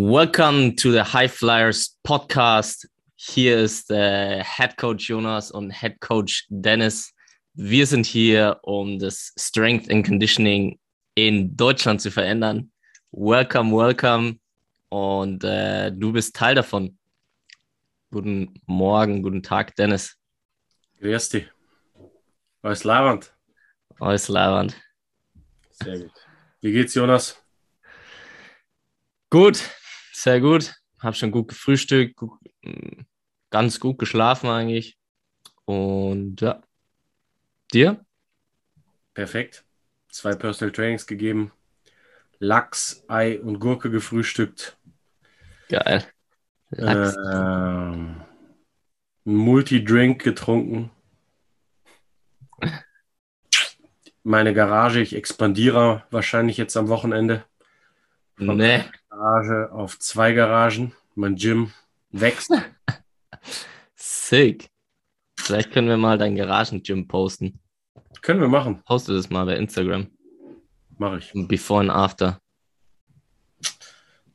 Welcome 0.00 0.76
to 0.76 0.92
the 0.92 1.02
High 1.02 1.26
Flyers 1.26 1.98
Podcast. 2.04 2.88
Hier 3.16 3.58
ist 3.58 3.90
äh, 3.90 4.44
Head 4.44 4.76
Coach 4.76 5.08
Jonas 5.08 5.50
und 5.50 5.72
Head 5.72 6.00
Coach 6.00 6.46
Dennis. 6.50 7.12
Wir 7.54 7.84
sind 7.84 8.06
hier, 8.06 8.60
um 8.62 9.00
das 9.00 9.32
Strength 9.36 9.90
and 9.90 10.06
Conditioning 10.06 10.78
in 11.16 11.56
Deutschland 11.56 12.00
zu 12.00 12.12
verändern. 12.12 12.70
Welcome, 13.10 13.72
welcome. 13.72 14.38
Und 14.88 15.42
äh, 15.42 15.90
du 15.90 16.12
bist 16.12 16.36
Teil 16.36 16.54
davon. 16.54 16.96
Guten 18.12 18.54
Morgen, 18.66 19.20
guten 19.20 19.42
Tag, 19.42 19.74
Dennis. 19.74 20.16
Grüß 21.00 21.28
dich. 21.30 21.50
Alles 22.62 22.84
Leiband. 22.84 23.34
Alles 23.98 24.28
Leiband. 24.28 24.76
Sehr 25.70 25.98
gut. 25.98 26.12
Wie 26.60 26.70
geht's, 26.70 26.94
Jonas? 26.94 27.42
Gut, 29.30 29.60
sehr 30.22 30.40
gut. 30.40 30.74
Hab 30.98 31.14
schon 31.14 31.30
gut 31.30 31.48
gefrühstückt, 31.48 32.16
gut, 32.16 32.38
ganz 33.50 33.78
gut 33.78 33.98
geschlafen 33.98 34.48
eigentlich. 34.48 34.98
Und 35.64 36.40
ja. 36.40 36.62
Dir? 37.72 38.04
Perfekt. 39.14 39.64
Zwei 40.10 40.34
Personal 40.34 40.72
Trainings 40.72 41.06
gegeben. 41.06 41.52
Lachs, 42.38 43.04
Ei 43.08 43.40
und 43.40 43.60
Gurke 43.60 43.90
gefrühstückt. 43.90 44.76
Geil. 45.68 46.04
Lachs. 46.70 47.16
Ähm, 47.32 48.22
Multi-Drink 49.24 50.22
getrunken. 50.22 50.90
Meine 54.22 54.52
Garage, 54.52 55.00
ich 55.00 55.14
expandiere 55.14 56.04
wahrscheinlich 56.10 56.56
jetzt 56.56 56.76
am 56.76 56.88
Wochenende. 56.88 57.44
Nee. 58.36 58.84
Garage 59.18 59.72
auf 59.72 59.98
zwei 59.98 60.32
Garagen. 60.32 60.94
Mein 61.16 61.34
Gym 61.34 61.72
wächst. 62.10 62.52
Sick. 63.96 64.70
Vielleicht 65.36 65.72
können 65.72 65.88
wir 65.88 65.96
mal 65.96 66.18
dein 66.18 66.36
Garagen-Gym 66.36 67.08
posten. 67.08 67.58
Können 68.22 68.40
wir 68.40 68.48
machen. 68.48 68.80
Poste 68.84 69.14
das 69.14 69.28
mal 69.28 69.44
bei 69.44 69.56
Instagram. 69.56 70.06
Mache 70.98 71.18
ich. 71.18 71.32
Before 71.48 71.80
and 71.80 71.90
after. 71.90 72.38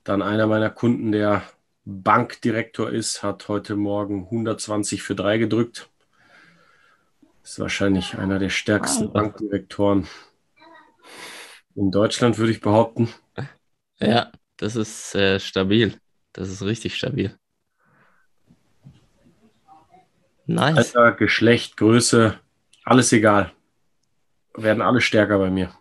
Dann 0.03 0.21
einer 0.21 0.47
meiner 0.47 0.69
Kunden, 0.69 1.13
der 1.13 1.43
Bankdirektor 1.85 2.89
ist, 2.89 3.23
hat 3.23 3.47
heute 3.47 3.77
Morgen 3.77 4.25
120 4.25 5.01
für 5.01 5.15
drei 5.15 5.37
gedrückt. 5.37 5.89
Ist 7.41 7.57
wahrscheinlich 7.57 8.17
einer 8.17 8.37
der 8.37 8.49
stärksten. 8.49 9.13
Bankdirektoren 9.13 10.07
in 11.75 11.89
Deutschland, 11.89 12.37
würde 12.37 12.51
ich 12.51 12.59
behaupten. 12.59 13.07
Ja, 13.99 14.31
das 14.63 14.77
ist 14.77 15.13
äh, 15.13 15.41
stabil. 15.41 15.99
Das 16.31 16.47
ist 16.47 16.61
richtig 16.61 16.95
stabil. 16.95 17.37
Nice. 20.45 20.95
Alter, 20.95 21.11
Geschlecht, 21.17 21.75
Größe, 21.75 22.39
alles 22.85 23.11
egal. 23.11 23.51
Werden 24.55 24.81
alle 24.81 25.01
stärker 25.01 25.37
bei 25.37 25.49
mir. 25.49 25.73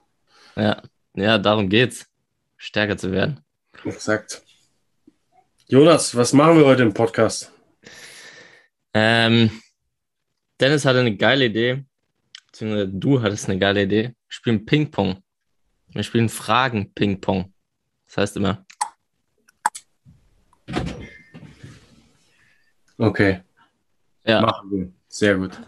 Ja, 0.56 0.82
ja, 1.14 1.38
darum 1.38 1.68
geht's. 1.68 2.08
Stärker 2.56 2.96
zu 2.96 3.12
werden. 3.12 3.40
Exakt. 3.84 4.42
Jonas, 5.68 6.16
was 6.16 6.32
machen 6.32 6.58
wir 6.58 6.66
heute 6.66 6.82
im 6.82 6.92
Podcast? 6.92 7.52
Ähm, 8.94 9.62
Dennis 10.60 10.84
hatte 10.84 11.00
eine 11.00 11.16
geile 11.16 11.44
Idee, 11.46 11.84
beziehungsweise 12.46 12.88
du 12.88 13.22
hattest 13.22 13.48
eine 13.48 13.60
geile 13.60 13.82
Idee. 13.84 14.02
Wir 14.02 14.14
spielen 14.28 14.66
Ping-Pong. 14.66 15.22
Wir 15.88 16.02
spielen 16.02 16.28
Fragen-Ping-Pong. 16.28 17.52
Das 18.06 18.16
heißt 18.18 18.36
immer, 18.36 18.64
Okay, 23.02 23.42
ja. 24.24 24.42
machen 24.42 24.70
wir. 24.70 24.92
Sehr 25.08 25.36
gut. 25.36 25.60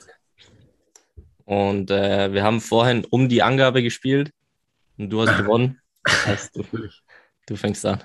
Und 1.44 1.90
äh, 1.90 2.32
wir 2.32 2.44
haben 2.44 2.60
vorhin 2.60 3.04
um 3.06 3.28
die 3.28 3.42
Angabe 3.42 3.82
gespielt 3.82 4.32
und 4.96 5.10
du 5.10 5.22
hast 5.22 5.36
gewonnen. 5.42 5.80
Das 6.04 6.26
heißt, 6.26 6.56
du, 6.56 6.64
du 7.46 7.56
fängst 7.56 7.84
an. 7.86 8.04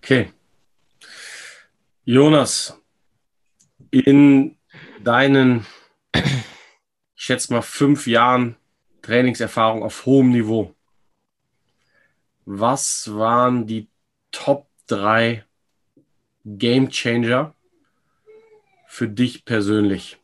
Okay. 0.00 0.32
Jonas, 2.04 2.80
in 3.90 4.56
deinen, 5.02 5.66
ich 6.14 6.22
schätze 7.16 7.52
mal, 7.52 7.62
fünf 7.62 8.06
Jahren 8.06 8.54
Trainingserfahrung 9.02 9.82
auf 9.82 10.06
hohem 10.06 10.30
Niveau, 10.30 10.76
was 12.44 13.12
waren 13.12 13.66
die 13.66 13.88
Top 14.30 14.68
drei 14.86 15.44
Game 16.58 16.90
Changer 16.90 17.54
für 18.86 19.08
dich 19.08 19.44
persönlich? 19.44 20.18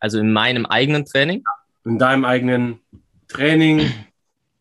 Also 0.00 0.18
in 0.18 0.32
meinem 0.32 0.66
eigenen 0.66 1.04
Training. 1.04 1.44
In 1.84 1.98
deinem 1.98 2.24
eigenen 2.24 2.80
Training, 3.28 3.92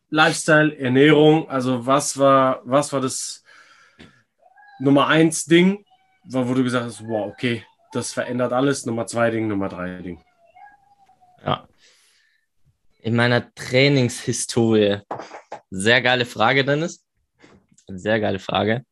Lifestyle, 0.09 0.75
Ernährung, 0.77 1.49
also 1.49 1.85
was 1.85 2.17
war, 2.17 2.61
was 2.63 2.93
war 2.93 3.01
das 3.01 3.43
Nummer 4.79 5.07
eins 5.07 5.45
Ding, 5.45 5.85
wo 6.25 6.53
du 6.53 6.63
gesagt 6.63 6.85
hast, 6.85 7.07
wow, 7.07 7.31
okay, 7.31 7.63
das 7.91 8.13
verändert 8.13 8.53
alles. 8.53 8.85
Nummer 8.85 9.07
zwei 9.07 9.31
Ding, 9.31 9.47
Nummer 9.47 9.69
drei 9.69 10.01
Ding. 10.01 10.23
Ja. 11.43 11.67
In 12.99 13.15
meiner 13.15 13.53
Trainingshistorie. 13.53 15.01
Sehr 15.69 16.01
geile 16.01 16.25
Frage, 16.25 16.65
Dennis. 16.65 17.05
Sehr 17.87 18.19
geile 18.19 18.39
Frage. 18.39 18.83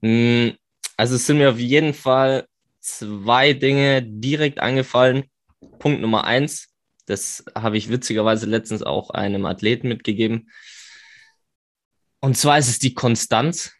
Mm, 0.00 0.50
Also 0.96 1.14
es 1.16 1.26
sind 1.26 1.38
mir 1.38 1.50
auf 1.50 1.58
jeden 1.58 1.94
Fall 1.94 2.46
zwei 2.80 3.52
Dinge 3.52 4.02
direkt 4.02 4.60
angefallen. 4.60 5.24
Punkt 5.78 6.00
Nummer 6.00 6.24
eins, 6.24 6.68
das 7.06 7.44
habe 7.54 7.78
ich 7.78 7.88
witzigerweise 7.90 8.46
letztens 8.46 8.82
auch 8.82 9.10
einem 9.10 9.46
Athleten 9.46 9.88
mitgegeben. 9.88 10.50
Und 12.20 12.36
zwar 12.36 12.58
ist 12.58 12.68
es 12.68 12.78
die 12.78 12.94
Konstanz. 12.94 13.72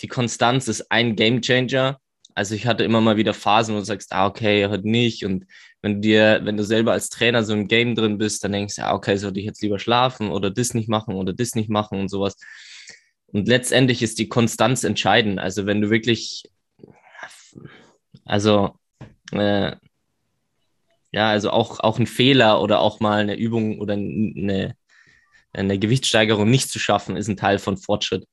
Die 0.00 0.08
Konstanz 0.08 0.68
ist 0.68 0.90
ein 0.90 1.16
Game 1.16 1.42
Changer. 1.42 1.98
Also 2.34 2.54
ich 2.54 2.66
hatte 2.66 2.84
immer 2.84 3.00
mal 3.00 3.16
wieder 3.16 3.34
Phasen, 3.34 3.74
wo 3.74 3.80
du 3.80 3.84
sagst, 3.84 4.12
ah, 4.12 4.26
okay, 4.26 4.66
heute 4.66 4.88
nicht. 4.88 5.24
Und 5.24 5.46
wenn 5.82 5.94
du 5.94 6.00
dir, 6.00 6.40
wenn 6.44 6.56
du 6.56 6.64
selber 6.64 6.92
als 6.92 7.08
Trainer 7.08 7.42
so 7.44 7.52
im 7.52 7.68
Game 7.68 7.94
drin 7.94 8.18
bist, 8.18 8.44
dann 8.44 8.52
denkst 8.52 8.76
du, 8.76 8.84
ah, 8.84 8.94
okay, 8.94 9.16
sollte 9.16 9.40
ich 9.40 9.46
jetzt 9.46 9.62
lieber 9.62 9.78
schlafen 9.78 10.30
oder 10.30 10.50
das 10.50 10.74
nicht 10.74 10.88
machen 10.88 11.14
oder 11.14 11.32
das 11.32 11.54
nicht 11.54 11.68
machen 11.70 12.00
und 12.00 12.08
sowas. 12.08 12.36
Und 13.32 13.48
letztendlich 13.48 14.02
ist 14.02 14.18
die 14.18 14.28
Konstanz 14.28 14.84
entscheidend. 14.84 15.38
Also 15.38 15.66
wenn 15.66 15.80
du 15.80 15.90
wirklich, 15.90 16.44
also 18.24 18.78
äh, 19.32 19.76
ja, 21.12 21.30
also 21.30 21.50
auch, 21.50 21.80
auch 21.80 21.98
ein 21.98 22.06
Fehler 22.06 22.60
oder 22.62 22.80
auch 22.80 23.00
mal 23.00 23.20
eine 23.20 23.36
Übung 23.36 23.80
oder 23.80 23.94
eine, 23.94 24.76
eine 25.52 25.78
Gewichtssteigerung 25.78 26.50
nicht 26.50 26.70
zu 26.70 26.78
schaffen, 26.78 27.16
ist 27.16 27.28
ein 27.28 27.36
Teil 27.36 27.58
von 27.58 27.76
Fortschritt. 27.76 28.26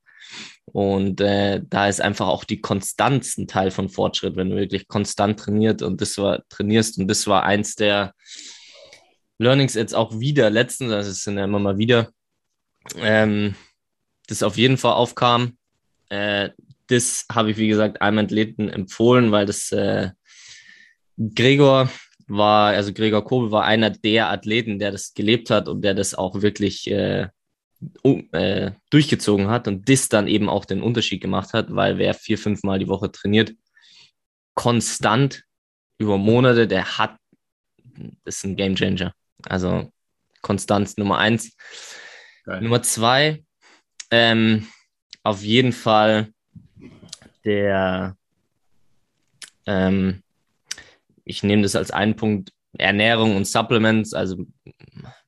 Und 0.66 1.22
äh, 1.22 1.62
da 1.64 1.88
ist 1.88 2.02
einfach 2.02 2.28
auch 2.28 2.44
die 2.44 2.60
Konstanz 2.60 3.38
ein 3.38 3.48
Teil 3.48 3.72
von 3.72 3.90
Fortschritt, 3.90 4.36
wenn 4.36 4.50
du 4.50 4.56
wirklich 4.56 4.88
konstant 4.88 5.40
trainiert 5.40 5.82
und 5.82 6.02
das 6.02 6.18
war 6.18 6.44
trainierst 6.50 6.98
und 6.98 7.08
das 7.08 7.28
war 7.28 7.44
eins 7.44 7.76
der 7.76 8.14
Learnings 9.38 9.76
jetzt 9.76 9.94
auch 9.94 10.20
wieder 10.20 10.50
letztens, 10.50 10.92
also 10.92 11.12
es 11.12 11.24
sind 11.24 11.38
ja 11.38 11.44
immer 11.44 11.60
mal 11.60 11.78
wieder, 11.78 12.10
ähm, 12.98 13.56
das 14.26 14.44
auf 14.44 14.58
jeden 14.58 14.78
Fall 14.78 14.94
aufkam. 14.94 15.58
Äh, 16.10 16.50
das 16.88 17.26
habe 17.32 17.52
ich, 17.52 17.58
wie 17.58 17.68
gesagt, 17.68 18.02
einem 18.02 18.20
Athleten 18.20 18.70
empfohlen, 18.70 19.32
weil 19.32 19.46
das 19.46 19.72
äh, 19.72 20.12
Gregor 21.18 21.90
war, 22.28 22.74
also 22.74 22.94
Gregor 22.94 23.24
Kobel 23.24 23.52
war 23.52 23.66
einer 23.66 23.90
der 23.90 24.30
Athleten, 24.30 24.80
der 24.80 24.92
das 24.92 25.14
gelebt 25.14 25.50
hat 25.50 25.68
und 25.68 25.82
der 25.82 25.94
das 25.94 26.14
auch 26.16 26.42
wirklich 26.42 26.90
äh, 26.90 27.28
um, 28.02 28.28
äh, 28.32 28.72
durchgezogen 28.90 29.48
hat 29.48 29.68
und 29.68 29.90
das 29.90 30.10
dann 30.10 30.28
eben 30.28 30.50
auch 30.50 30.66
den 30.66 30.82
Unterschied 30.82 31.22
gemacht 31.22 31.54
hat, 31.54 31.74
weil 31.76 31.98
wer 31.98 32.14
vier, 32.14 32.38
fünf 32.38 32.64
Mal 32.64 32.80
die 32.80 32.88
Woche 32.88 33.12
trainiert, 33.12 33.54
konstant 34.54 35.44
über 35.98 36.18
Monate, 36.18 36.68
der 36.68 36.98
hat, 36.98 37.18
das 38.24 38.38
ist 38.38 38.46
ein 38.46 38.56
Game 38.56 38.76
Changer. 38.76 39.14
Also 39.44 39.92
Konstanz 40.42 40.98
Nummer 40.98 41.18
eins. 41.18 41.56
Geil. 42.46 42.62
Nummer 42.62 42.82
zwei, 42.84 43.44
ähm, 44.12 44.68
auf 45.24 45.42
jeden 45.42 45.72
Fall 45.72 46.30
der, 47.44 48.16
ähm, 49.66 50.24
ich 51.24 51.44
nehme 51.44 51.64
das 51.64 51.76
als 51.76 51.92
einen 51.92 52.16
Punkt, 52.16 52.52
Ernährung 52.78 53.36
und 53.36 53.48
Supplements, 53.48 54.14
also 54.14 54.46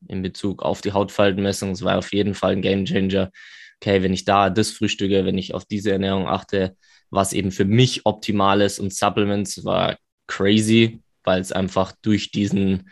in 0.08 0.22
Bezug 0.22 0.64
auf 0.64 0.82
die 0.82 0.92
Hautfaltenmessung, 0.92 1.72
es 1.72 1.84
war 1.84 1.98
auf 1.98 2.12
jeden 2.14 2.34
Fall 2.34 2.54
ein 2.54 2.62
Game 2.62 2.86
Changer. 2.86 3.32
Okay, 3.80 4.02
wenn 4.02 4.14
ich 4.14 4.26
da 4.26 4.50
das 4.50 4.72
frühstücke, 4.72 5.26
wenn 5.26 5.38
ich 5.38 5.54
auf 5.54 5.66
diese 5.66 5.92
Ernährung 5.92 6.28
achte, 6.28 6.76
was 7.10 7.34
eben 7.34 7.52
für 7.52 7.66
mich 7.66 8.06
optimal 8.06 8.62
ist 8.62 8.80
und 8.80 8.94
Supplements 8.94 9.64
war 9.64 9.98
crazy, 10.28 11.02
weil 11.24 11.42
es 11.42 11.52
einfach 11.52 11.94
durch 12.02 12.32
diesen, 12.32 12.90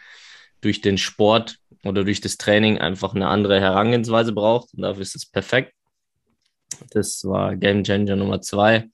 durch 0.62 0.82
den 0.82 0.98
Sport 0.98 1.58
oder 1.86 2.04
durch 2.04 2.20
das 2.20 2.38
Training 2.38 2.80
einfach 2.80 3.14
eine 3.14 3.28
andere 3.28 3.62
Herangehensweise 3.62 4.34
braucht. 4.34 4.74
Und 4.74 4.82
dafür 4.82 5.04
ist 5.04 5.16
es 5.16 5.26
perfekt. 5.26 5.74
Das 6.92 7.24
war 7.24 7.56
Game 7.56 7.84
Changer 7.84 8.16
Nummer 8.16 8.42
zwei. 8.42 8.90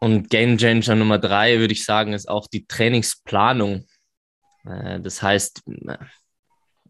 Und 0.00 0.30
Game 0.30 0.56
Changer 0.56 0.94
Nummer 0.94 1.18
drei, 1.18 1.58
würde 1.58 1.72
ich 1.72 1.84
sagen, 1.84 2.14
ist 2.14 2.28
auch 2.28 2.46
die 2.46 2.66
Trainingsplanung. 2.66 3.86
Äh, 4.64 5.00
das 5.00 5.22
heißt, 5.22 5.62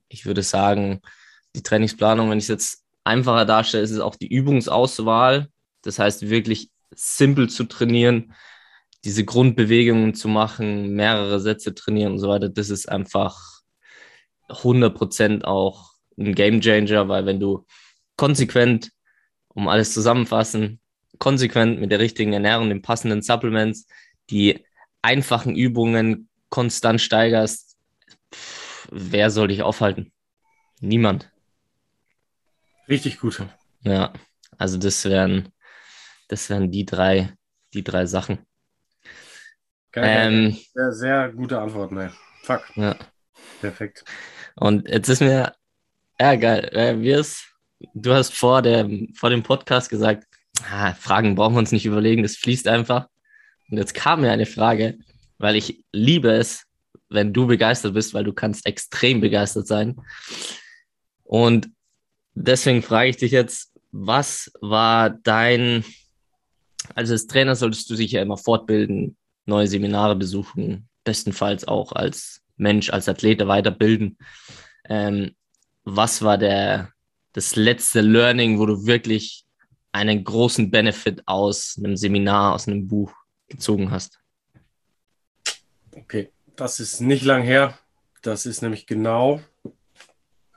ich 0.09 0.27
würde 0.27 0.43
sagen, 0.43 1.01
die 1.57 1.63
Trainingsplanung, 1.63 2.31
wenn 2.31 2.39
ich 2.39 2.45
es 2.45 2.49
jetzt 2.49 2.85
einfacher 3.05 3.45
darstelle, 3.45 3.83
ist 3.83 3.91
es 3.91 4.01
auch 4.01 4.17
die 4.17 4.29
Übungsauswahl. 4.29 5.49
Das 5.83 5.99
heißt, 5.99 6.29
wirklich 6.29 6.71
simpel 6.95 7.49
zu 7.49 7.65
trainieren, 7.65 8.35
diese 9.05 9.25
Grundbewegungen 9.25 10.15
zu 10.15 10.29
machen, 10.29 10.95
mehrere 10.95 11.41
Sätze 11.41 11.75
trainieren 11.75 12.13
und 12.13 12.19
so 12.19 12.29
weiter. 12.29 12.49
Das 12.49 12.71
ist 12.71 12.89
einfach 12.89 13.58
100% 14.49 15.45
auch 15.45 15.93
ein 16.19 16.35
Game 16.35 16.61
Changer, 16.61 17.09
weil 17.09 17.27
wenn 17.27 17.41
du 17.41 17.67
konsequent, 18.17 18.91
um 19.49 19.69
alles 19.69 19.95
zusammenfassen, 19.95 20.81
konsequent 21.19 21.81
mit 21.81 21.91
der 21.91 21.99
richtigen 21.99 22.33
Ernährung, 22.33 22.69
den 22.69 22.83
passenden 22.83 23.23
Supplements, 23.23 23.87
die 24.31 24.65
einfachen 25.03 25.55
Übungen 25.57 26.29
konstant 26.51 27.01
steigerst, 27.01 27.77
wer 28.91 29.31
soll 29.31 29.49
dich 29.49 29.63
aufhalten? 29.63 30.13
Niemand. 30.81 31.31
Richtig 32.89 33.21
gut. 33.21 33.45
Ja, 33.83 34.13
also 34.57 34.79
das 34.79 35.05
wären, 35.05 35.53
das 36.29 36.49
wären 36.51 36.71
die 36.71 36.87
drei, 36.87 37.35
die 37.75 37.85
drei 37.85 38.07
Sachen. 38.07 38.39
Geil, 39.93 40.33
ähm, 40.33 40.59
sehr, 40.75 40.93
sehr 40.93 41.33
gute 41.33 41.59
Antwort, 41.59 41.93
ne? 41.93 42.13
Fuck. 42.43 42.71
Ja. 42.77 42.97
Perfekt. 43.61 44.05
Und 44.61 44.89
jetzt 44.89 45.09
ist 45.09 45.21
mir, 45.21 45.55
ja 46.21 46.35
geil, 46.35 46.99
wir 47.01 47.19
es, 47.19 47.45
du 47.95 48.13
hast 48.13 48.35
vor, 48.35 48.63
der, 48.63 48.89
vor 49.15 49.31
dem 49.31 49.43
Podcast 49.43 49.89
gesagt, 49.89 50.27
ah, 50.71 50.95
Fragen 50.95 51.35
brauchen 51.35 51.55
wir 51.55 51.61
uns 51.61 51.73
nicht 51.73 51.87
überlegen, 51.87 52.23
das 52.23 52.37
fließt 52.37 52.67
einfach. 52.67 53.09
Und 53.71 53.79
jetzt 53.79 53.95
kam 53.95 54.23
mir 54.23 54.33
eine 54.33 54.47
Frage, 54.47 54.99
weil 55.39 55.55
ich 55.55 55.85
liebe 55.93 56.31
es, 56.31 56.65
wenn 57.09 57.33
du 57.33 57.47
begeistert 57.47 57.95
bist, 57.95 58.15
weil 58.15 58.25
du 58.25 58.33
kannst 58.33 58.67
extrem 58.67 59.21
begeistert 59.21 59.67
sein. 59.67 60.01
Und 61.23 61.69
deswegen 62.35 62.83
frage 62.83 63.11
ich 63.11 63.17
dich 63.17 63.33
jetzt, 63.33 63.73
was 63.93 64.51
war 64.61 65.11
dein, 65.11 65.85
also 66.95 67.13
als 67.13 67.27
Trainer 67.27 67.55
solltest 67.55 67.89
du 67.91 67.95
dich 67.95 68.13
ja 68.13 68.23
immer 68.23 68.37
fortbilden, 68.37 69.17
neue 69.47 69.69
Seminare 69.69 70.17
besuchen, 70.17 70.89
bestenfalls 71.05 71.67
auch 71.67 71.93
als 71.93 72.43
Mensch, 72.59 72.91
als 72.91 73.09
Athlet 73.09 73.47
weiterbilden. 73.47 74.19
Ähm, 74.89 75.35
was 75.85 76.23
war 76.23 76.39
der, 76.39 76.93
das 77.33 77.57
letzte 77.57 78.01
Learning, 78.01 78.59
wo 78.59 78.67
du 78.67 78.87
wirklich 78.87 79.45
einen 79.93 80.23
großen 80.23 80.71
Benefit 80.71 81.23
aus 81.27 81.77
einem 81.79 81.97
Seminar, 81.97 82.55
aus 82.55 82.69
einem 82.69 82.87
Buch 82.87 83.13
gezogen 83.49 83.91
hast? 83.91 84.21
Okay, 85.93 86.31
das 86.57 86.81
ist 86.81 87.01
nicht 87.01 87.25
lang 87.25 87.43
her. 87.43 87.79
Das 88.23 88.47
ist 88.47 88.63
nämlich 88.63 88.87
genau, 88.87 89.41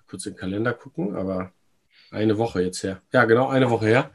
kurz 0.08 0.24
den 0.24 0.36
Kalender 0.36 0.74
gucken, 0.74 1.16
aber 1.16 1.54
eine 2.12 2.38
Woche 2.38 2.62
jetzt 2.62 2.84
her. 2.84 3.02
Ja, 3.14 3.26
genau, 3.26 3.48
eine 3.48 3.70
Woche 3.70 3.86
her. 3.86 4.12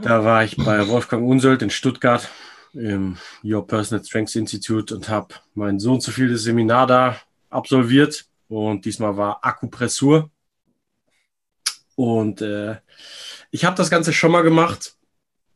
Da 0.00 0.24
war 0.24 0.44
ich 0.44 0.56
bei 0.56 0.88
Wolfgang 0.88 1.26
Unsöld 1.26 1.62
in 1.62 1.70
Stuttgart 1.70 2.28
im 2.76 3.16
Your 3.44 3.66
Personal 3.66 4.04
Strengths 4.04 4.36
Institute 4.36 4.94
und 4.94 5.08
habe 5.08 5.34
mein 5.54 5.78
Sohn 5.78 6.00
zu 6.00 6.10
viel 6.10 6.36
Seminar 6.36 6.86
da 6.86 7.20
absolviert. 7.50 8.26
Und 8.48 8.84
diesmal 8.84 9.16
war 9.16 9.44
Akupressur. 9.44 10.30
Und 11.96 12.42
äh, 12.42 12.76
ich 13.50 13.64
habe 13.64 13.76
das 13.76 13.90
Ganze 13.90 14.12
schon 14.12 14.32
mal 14.32 14.42
gemacht. 14.42 14.94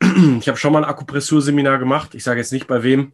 Ich 0.39 0.47
habe 0.47 0.57
schon 0.57 0.73
mal 0.73 0.83
ein 0.83 0.89
Akupressur-Seminar 0.89 1.77
gemacht. 1.77 2.15
Ich 2.15 2.23
sage 2.23 2.39
jetzt 2.39 2.51
nicht 2.51 2.67
bei 2.67 2.81
wem, 2.81 3.13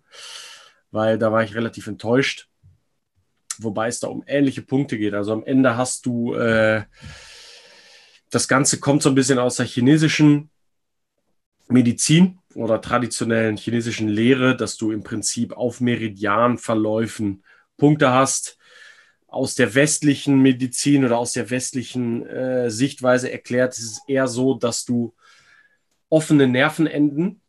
weil 0.90 1.18
da 1.18 1.32
war 1.32 1.44
ich 1.44 1.54
relativ 1.54 1.88
enttäuscht. 1.88 2.48
Wobei 3.60 3.90
es 3.90 4.00
da 4.00 4.08
um 4.08 4.24
ähnliche 4.26 4.62
Punkte 4.62 4.98
geht. 4.98 5.14
Also 5.14 5.34
am 5.34 5.44
Ende 5.44 5.76
hast 5.76 6.06
du, 6.06 6.34
äh, 6.34 6.84
das 8.30 8.48
Ganze 8.48 8.80
kommt 8.80 9.04
so 9.04 9.10
ein 9.10 9.16
bisschen 9.16 9.40
aus 9.40 9.58
der 9.58 9.66
chinesischen 9.66 10.50
Medizin 11.68 12.40
oder 12.58 12.82
traditionellen 12.82 13.56
chinesischen 13.56 14.08
Lehre, 14.08 14.58
dass 14.58 14.78
du 14.78 14.92
im 14.92 15.04
Prinzip 15.04 15.54
auf 15.54 15.80
Meridianverläufen 15.80 17.44
Punkte 17.78 18.12
hast. 18.12 18.58
Aus 19.28 19.54
der 19.54 19.76
westlichen 19.76 20.42
Medizin 20.42 21.06
oder 21.06 21.20
aus 21.20 21.34
der 21.34 21.52
westlichen 21.52 22.26
äh, 22.26 22.72
Sichtweise 22.72 23.32
erklärt 23.32 23.78
ist 23.78 23.92
es 23.92 24.02
eher 24.08 24.28
so, 24.28 24.56
dass 24.56 24.86
du 24.86 25.14
offene 26.10 26.48
Nervenenden 26.48 27.42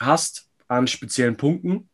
hast 0.00 0.50
an 0.66 0.88
speziellen 0.88 1.36
Punkten. 1.36 1.88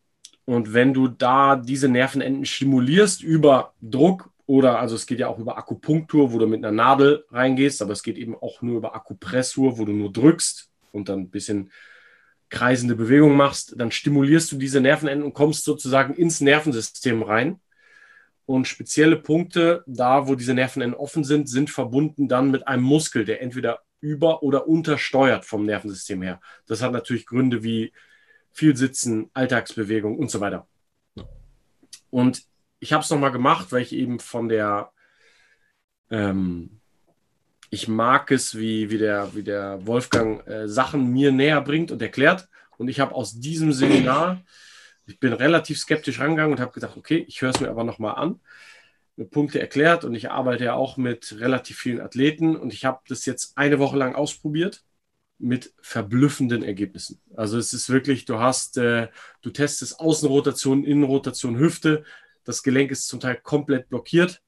Und 0.45 0.73
wenn 0.73 0.91
du 0.91 1.07
da 1.07 1.55
diese 1.55 1.87
Nervenenden 1.87 2.45
stimulierst 2.45 3.21
über 3.21 3.75
Druck 3.79 4.31
oder, 4.47 4.79
also 4.79 4.95
es 4.95 5.05
geht 5.05 5.19
ja 5.19 5.27
auch 5.27 5.37
über 5.37 5.57
Akupunktur, 5.57 6.33
wo 6.33 6.39
du 6.39 6.47
mit 6.47 6.65
einer 6.65 6.71
Nadel 6.71 7.25
reingehst, 7.29 7.83
aber 7.83 7.93
es 7.93 8.01
geht 8.01 8.17
eben 8.17 8.35
auch 8.35 8.63
nur 8.63 8.77
über 8.77 8.95
Akupressur, 8.95 9.77
wo 9.77 9.85
du 9.85 9.91
nur 9.91 10.11
drückst 10.11 10.71
und 10.95 11.09
dann 11.09 11.19
ein 11.19 11.29
bisschen 11.29 11.71
kreisende 12.49 12.95
Bewegung 12.95 13.35
machst, 13.35 13.75
dann 13.77 13.91
stimulierst 13.91 14.51
du 14.51 14.57
diese 14.57 14.79
Nervenenden 14.79 15.25
und 15.25 15.33
kommst 15.33 15.65
sozusagen 15.65 16.13
ins 16.13 16.41
Nervensystem 16.41 17.23
rein. 17.23 17.59
Und 18.45 18.67
spezielle 18.67 19.17
Punkte, 19.17 19.83
da 19.87 20.27
wo 20.27 20.35
diese 20.35 20.53
Nervenenden 20.53 20.97
offen 20.97 21.23
sind, 21.23 21.49
sind 21.49 21.69
verbunden 21.69 22.27
dann 22.27 22.51
mit 22.51 22.67
einem 22.67 22.83
Muskel, 22.83 23.25
der 23.25 23.41
entweder 23.41 23.81
über- 24.01 24.43
oder 24.43 24.67
untersteuert 24.67 25.45
vom 25.45 25.65
Nervensystem 25.65 26.21
her. 26.21 26.39
Das 26.67 26.81
hat 26.81 26.91
natürlich 26.91 27.25
Gründe 27.25 27.63
wie 27.63 27.91
viel 28.51 28.75
Sitzen, 28.75 29.29
Alltagsbewegung 29.33 30.17
und 30.17 30.29
so 30.29 30.39
weiter. 30.39 30.67
Und 32.11 32.43
ich 32.79 32.93
habe 32.93 33.03
es 33.03 33.09
nochmal 33.09 33.31
gemacht, 33.31 33.71
weil 33.71 33.81
ich 33.81 33.93
eben 33.93 34.19
von 34.19 34.47
der 34.47 34.91
ähm, 36.11 36.79
ich 37.69 37.87
mag 37.87 38.31
es, 38.31 38.57
wie, 38.57 38.89
wie, 38.89 38.97
der, 38.97 39.33
wie 39.35 39.43
der 39.43 39.85
Wolfgang 39.85 40.45
äh, 40.47 40.67
Sachen 40.67 41.11
mir 41.11 41.31
näher 41.31 41.61
bringt 41.61 41.91
und 41.91 42.01
erklärt. 42.01 42.47
Und 42.77 42.87
ich 42.87 42.99
habe 42.99 43.15
aus 43.15 43.39
diesem 43.39 43.71
Seminar, 43.71 44.41
ich 45.07 45.19
bin 45.19 45.33
relativ 45.33 45.79
skeptisch 45.79 46.19
rangegangen 46.19 46.53
und 46.53 46.59
habe 46.59 46.73
gedacht, 46.73 46.97
okay, 46.97 47.25
ich 47.27 47.41
höre 47.41 47.51
es 47.51 47.59
mir 47.59 47.69
aber 47.69 47.83
nochmal 47.83 48.15
an. 48.15 48.39
Mir 49.15 49.25
Punkte 49.25 49.61
erklärt 49.61 50.03
und 50.03 50.13
ich 50.13 50.29
arbeite 50.29 50.65
ja 50.65 50.73
auch 50.73 50.97
mit 50.97 51.39
relativ 51.39 51.77
vielen 51.77 52.01
Athleten 52.01 52.55
und 52.55 52.73
ich 52.73 52.83
habe 52.83 52.99
das 53.07 53.25
jetzt 53.25 53.57
eine 53.57 53.79
Woche 53.79 53.97
lang 53.97 54.13
ausprobiert 54.13 54.83
mit 55.37 55.73
verblüffenden 55.81 56.63
Ergebnissen. 56.63 57.21
Also 57.35 57.57
es 57.57 57.71
ist 57.73 57.89
wirklich, 57.89 58.25
du 58.25 58.39
hast, 58.39 58.77
äh, 58.77 59.09
du 59.41 59.51
testest 59.51 59.99
Außenrotation, 59.99 60.83
Innenrotation, 60.83 61.57
Hüfte. 61.57 62.03
Das 62.43 62.63
Gelenk 62.63 62.91
ist 62.91 63.07
zum 63.07 63.19
Teil 63.19 63.37
komplett 63.41 63.89
blockiert 63.89 64.41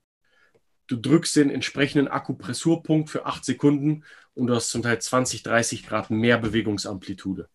du 0.88 0.96
drückst 0.96 1.36
den 1.36 1.50
entsprechenden 1.50 2.08
Akupressurpunkt 2.08 3.10
für 3.10 3.26
acht 3.26 3.46
Sekunden 3.46 4.04
und 4.36 4.48
du 4.48 4.56
hast 4.56 4.70
zum 4.70 4.82
Teil 4.82 5.00
20, 5.00 5.44
30 5.44 5.86
Grad 5.86 6.10
mehr 6.10 6.38
Bewegungsamplitude. 6.38 7.48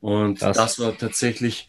Und 0.00 0.40
das, 0.42 0.56
das 0.56 0.78
war 0.78 0.96
tatsächlich, 0.96 1.68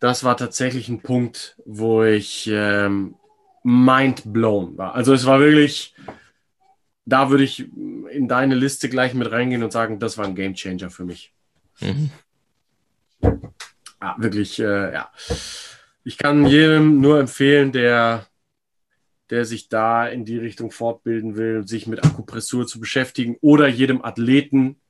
das 0.00 0.24
war 0.24 0.36
tatsächlich 0.36 0.88
ein 0.88 1.00
Punkt, 1.00 1.56
wo 1.64 2.02
ich 2.02 2.48
ähm, 2.52 3.14
mind 3.62 4.22
blown 4.32 4.76
war. 4.76 4.94
Also 4.94 5.12
es 5.14 5.26
war 5.26 5.38
wirklich, 5.38 5.94
da 7.04 7.30
würde 7.30 7.44
ich 7.44 7.68
in 8.10 8.26
deine 8.26 8.56
Liste 8.56 8.88
gleich 8.88 9.14
mit 9.14 9.30
reingehen 9.30 9.62
und 9.62 9.72
sagen, 9.72 10.00
das 10.00 10.18
war 10.18 10.24
ein 10.24 10.34
Game 10.34 10.54
Changer 10.54 10.90
für 10.90 11.04
mich. 11.04 11.32
Mhm. 11.80 12.10
Ja, 14.00 14.16
wirklich, 14.18 14.58
äh, 14.58 14.92
ja. 14.92 15.10
Ich 16.04 16.18
kann 16.18 16.46
jedem 16.46 17.00
nur 17.00 17.18
empfehlen, 17.18 17.72
der 17.72 18.26
der 19.30 19.44
sich 19.44 19.68
da 19.68 20.06
in 20.06 20.24
die 20.24 20.38
Richtung 20.38 20.70
fortbilden 20.70 21.36
will, 21.36 21.66
sich 21.66 21.86
mit 21.86 22.04
Akupressur 22.04 22.66
zu 22.66 22.78
beschäftigen 22.78 23.36
oder 23.40 23.66
jedem 23.66 24.04
Athleten 24.04 24.80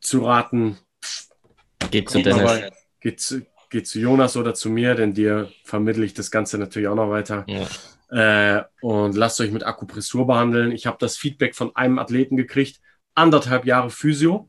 zu 0.00 0.24
raten. 0.24 0.78
Geht 1.90 2.10
zu 2.10 2.22
Dennis. 2.22 2.70
geht, 3.00 3.20
zu, 3.20 3.46
geht 3.70 3.86
zu 3.86 3.98
Jonas 3.98 4.36
oder 4.36 4.54
zu 4.54 4.68
mir, 4.68 4.94
denn 4.94 5.14
dir 5.14 5.50
vermittle 5.64 6.04
ich 6.04 6.14
das 6.14 6.30
Ganze 6.30 6.58
natürlich 6.58 6.88
auch 6.88 6.94
noch 6.94 7.10
weiter. 7.10 7.46
Ja. 7.48 8.58
Äh, 8.58 8.64
und 8.80 9.16
lasst 9.16 9.40
euch 9.40 9.50
mit 9.50 9.64
Akupressur 9.64 10.26
behandeln. 10.26 10.72
Ich 10.72 10.86
habe 10.86 10.98
das 11.00 11.16
Feedback 11.16 11.54
von 11.54 11.74
einem 11.76 11.98
Athleten 11.98 12.36
gekriegt, 12.36 12.80
anderthalb 13.14 13.64
Jahre 13.64 13.90
Physio, 13.90 14.48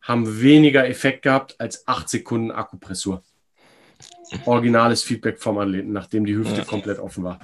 haben 0.00 0.40
weniger 0.40 0.88
Effekt 0.88 1.22
gehabt 1.22 1.60
als 1.60 1.86
acht 1.86 2.08
Sekunden 2.08 2.50
Akupressur 2.50 3.22
originales 4.46 5.02
Feedback 5.02 5.40
vom 5.40 5.58
Athleten, 5.58 5.92
nachdem 5.92 6.24
die 6.24 6.36
Hüfte 6.36 6.58
ja. 6.58 6.64
komplett 6.64 6.98
offen 6.98 7.24
war. 7.24 7.40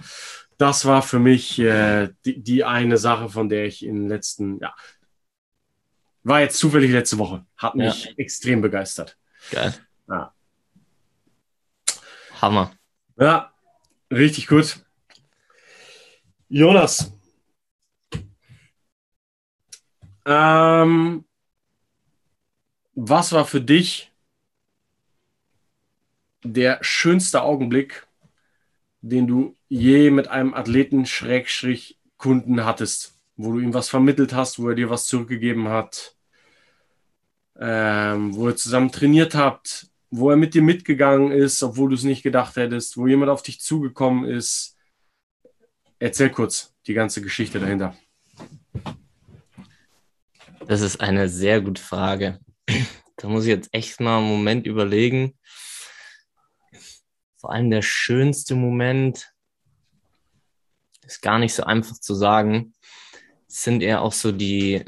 Das 0.56 0.84
war 0.86 1.02
für 1.02 1.18
mich 1.18 1.58
äh, 1.58 2.08
die, 2.24 2.42
die, 2.42 2.64
eine 2.64 2.98
Sache, 2.98 3.28
von 3.28 3.48
der 3.48 3.66
ich 3.66 3.84
in 3.84 3.94
den 3.94 4.08
letzten, 4.08 4.58
ja, 4.58 4.74
war 6.24 6.40
jetzt 6.40 6.58
zufällig 6.58 6.90
letzte 6.90 7.18
Woche, 7.18 7.46
hat 7.56 7.74
mich 7.74 8.06
ja. 8.06 8.10
extrem 8.16 8.60
begeistert. 8.60 9.16
Geil. 9.50 9.74
Ja. 10.08 10.32
Hammer. 12.40 12.72
Ja, 13.18 13.52
richtig 14.10 14.46
gut. 14.46 14.84
Jonas. 16.48 17.12
Ähm, 20.24 21.24
was 22.94 23.32
war 23.32 23.44
für 23.44 23.60
dich 23.60 24.07
der 26.52 26.78
schönste 26.80 27.42
Augenblick, 27.42 28.06
den 29.00 29.26
du 29.26 29.56
je 29.68 30.10
mit 30.10 30.28
einem 30.28 30.54
Athleten 30.54 31.06
Schrägstrich 31.06 31.98
Kunden 32.16 32.64
hattest, 32.64 33.14
wo 33.36 33.52
du 33.52 33.60
ihm 33.60 33.74
was 33.74 33.88
vermittelt 33.88 34.34
hast, 34.34 34.58
wo 34.58 34.68
er 34.68 34.74
dir 34.74 34.90
was 34.90 35.06
zurückgegeben 35.06 35.68
hat, 35.68 36.16
ähm, 37.58 38.34
wo 38.34 38.48
ihr 38.48 38.56
zusammen 38.56 38.90
trainiert 38.90 39.34
habt, 39.34 39.88
wo 40.10 40.30
er 40.30 40.36
mit 40.36 40.54
dir 40.54 40.62
mitgegangen 40.62 41.32
ist, 41.32 41.62
obwohl 41.62 41.90
du 41.90 41.94
es 41.94 42.02
nicht 42.02 42.22
gedacht 42.22 42.56
hättest, 42.56 42.96
wo 42.96 43.06
jemand 43.06 43.30
auf 43.30 43.42
dich 43.42 43.60
zugekommen 43.60 44.24
ist. 44.24 44.76
Erzähl 46.00 46.30
kurz 46.30 46.74
die 46.86 46.94
ganze 46.94 47.20
Geschichte 47.20 47.60
dahinter. 47.60 47.96
Das 50.66 50.80
ist 50.80 51.00
eine 51.00 51.28
sehr 51.28 51.60
gute 51.60 51.82
Frage. 51.82 52.40
Da 53.16 53.28
muss 53.28 53.44
ich 53.44 53.50
jetzt 53.50 53.68
echt 53.72 54.00
mal 54.00 54.18
einen 54.18 54.28
Moment 54.28 54.66
überlegen. 54.66 55.37
Vor 57.38 57.52
allem 57.52 57.70
der 57.70 57.82
schönste 57.82 58.54
Moment 58.54 59.32
ist 61.02 61.22
gar 61.22 61.38
nicht 61.38 61.54
so 61.54 61.64
einfach 61.64 61.98
zu 61.98 62.14
sagen. 62.14 62.74
Es 63.48 63.62
sind 63.62 63.82
eher 63.82 64.02
auch 64.02 64.12
so 64.12 64.32
die, 64.32 64.84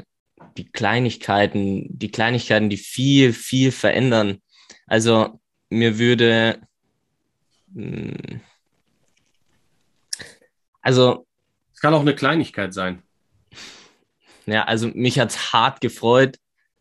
die 0.57 0.69
Kleinigkeiten, 0.69 1.87
die 1.89 2.11
Kleinigkeiten, 2.11 2.69
die 2.69 2.77
viel, 2.77 3.33
viel 3.33 3.71
verändern. 3.71 4.41
Also 4.85 5.39
mir 5.69 5.97
würde, 5.97 6.61
hm, 7.73 8.41
also. 10.81 11.25
Es 11.73 11.79
kann 11.79 11.93
auch 11.93 12.01
eine 12.01 12.15
Kleinigkeit 12.15 12.73
sein. 12.73 13.01
Ja, 14.45 14.63
also 14.65 14.89
mich 14.93 15.19
hat 15.19 15.29
es 15.29 15.53
hart 15.53 15.81
gefreut, 15.81 16.37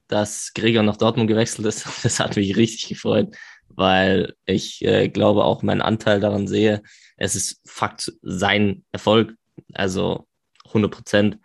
dass 0.08 0.52
Gregor 0.54 0.82
nach 0.82 0.96
Dortmund 0.96 1.28
gewechselt 1.28 1.66
ist. 1.66 1.86
Das 2.02 2.18
hat 2.18 2.36
mich 2.36 2.56
richtig 2.56 2.88
gefreut, 2.88 3.36
weil 3.80 4.34
ich 4.44 4.84
äh, 4.84 5.08
glaube 5.08 5.42
auch 5.44 5.62
meinen 5.62 5.80
Anteil 5.80 6.20
daran 6.20 6.46
sehe. 6.46 6.82
Es 7.16 7.34
ist 7.34 7.62
Fakt 7.64 8.12
sein 8.20 8.84
Erfolg, 8.92 9.32
also 9.72 10.26
100 10.66 10.90
Prozent. 10.90 11.38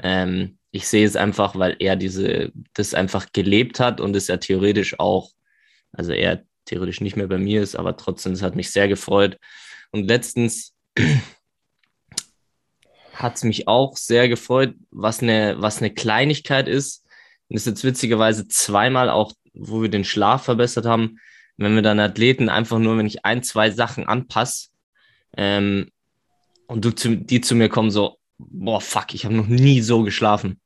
Ähm, 0.00 0.58
ich 0.70 0.86
sehe 0.86 1.04
es 1.04 1.16
einfach, 1.16 1.58
weil 1.58 1.74
er 1.80 1.96
diese, 1.96 2.52
das 2.74 2.94
einfach 2.94 3.32
gelebt 3.32 3.80
hat 3.80 4.00
und 4.00 4.14
es 4.14 4.28
ja 4.28 4.36
theoretisch 4.36 5.00
auch, 5.00 5.32
also 5.92 6.12
er 6.12 6.44
theoretisch 6.66 7.00
nicht 7.00 7.16
mehr 7.16 7.26
bei 7.26 7.38
mir 7.38 7.60
ist, 7.60 7.74
aber 7.74 7.96
trotzdem, 7.96 8.32
es 8.32 8.42
hat 8.42 8.54
mich 8.54 8.70
sehr 8.70 8.86
gefreut. 8.86 9.40
Und 9.90 10.06
letztens 10.06 10.76
hat 13.12 13.34
es 13.34 13.42
mich 13.42 13.66
auch 13.66 13.96
sehr 13.96 14.28
gefreut, 14.28 14.76
was 14.92 15.20
eine, 15.20 15.56
was 15.58 15.78
eine 15.78 15.92
Kleinigkeit 15.92 16.68
ist. 16.68 17.04
Und 17.48 17.56
das 17.56 17.62
ist 17.62 17.72
jetzt 17.72 17.84
witzigerweise 17.84 18.46
zweimal 18.46 19.10
auch, 19.10 19.32
wo 19.52 19.82
wir 19.82 19.88
den 19.88 20.04
Schlaf 20.04 20.44
verbessert 20.44 20.86
haben, 20.86 21.18
wenn 21.62 21.74
wir 21.74 21.82
dann 21.82 22.00
Athleten 22.00 22.48
einfach 22.48 22.78
nur, 22.78 22.98
wenn 22.98 23.06
ich 23.06 23.24
ein, 23.24 23.42
zwei 23.42 23.70
Sachen 23.70 24.06
anpasse 24.06 24.68
ähm, 25.36 25.88
und 26.66 26.84
du 26.84 26.90
zu, 26.94 27.16
die 27.16 27.40
zu 27.40 27.54
mir 27.54 27.68
kommen, 27.68 27.90
so, 27.90 28.18
boah, 28.38 28.80
fuck, 28.80 29.14
ich 29.14 29.24
habe 29.24 29.34
noch 29.34 29.46
nie 29.46 29.80
so 29.80 30.02
geschlafen. 30.02 30.60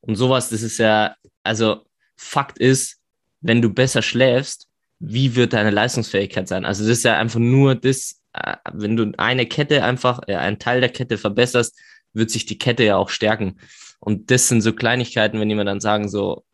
Und 0.00 0.16
sowas, 0.16 0.48
das 0.50 0.62
ist 0.62 0.78
ja, 0.78 1.14
also 1.42 1.84
Fakt 2.16 2.58
ist, 2.58 2.98
wenn 3.40 3.62
du 3.62 3.70
besser 3.70 4.02
schläfst, 4.02 4.68
wie 4.98 5.34
wird 5.34 5.52
deine 5.52 5.70
Leistungsfähigkeit 5.70 6.46
sein? 6.46 6.64
Also 6.64 6.84
das 6.84 6.98
ist 6.98 7.04
ja 7.04 7.18
einfach 7.18 7.40
nur 7.40 7.74
das, 7.74 8.20
äh, 8.32 8.56
wenn 8.72 8.96
du 8.96 9.12
eine 9.18 9.46
Kette 9.46 9.82
einfach, 9.82 10.20
äh, 10.28 10.36
einen 10.36 10.58
Teil 10.58 10.80
der 10.80 10.90
Kette 10.90 11.18
verbesserst, 11.18 11.76
wird 12.12 12.30
sich 12.30 12.46
die 12.46 12.58
Kette 12.58 12.84
ja 12.84 12.96
auch 12.96 13.08
stärken. 13.08 13.58
Und 13.98 14.30
das 14.30 14.48
sind 14.48 14.60
so 14.60 14.72
Kleinigkeiten, 14.72 15.40
wenn 15.40 15.50
jemand 15.50 15.68
dann 15.68 15.80
sagen, 15.80 16.08
so 16.08 16.44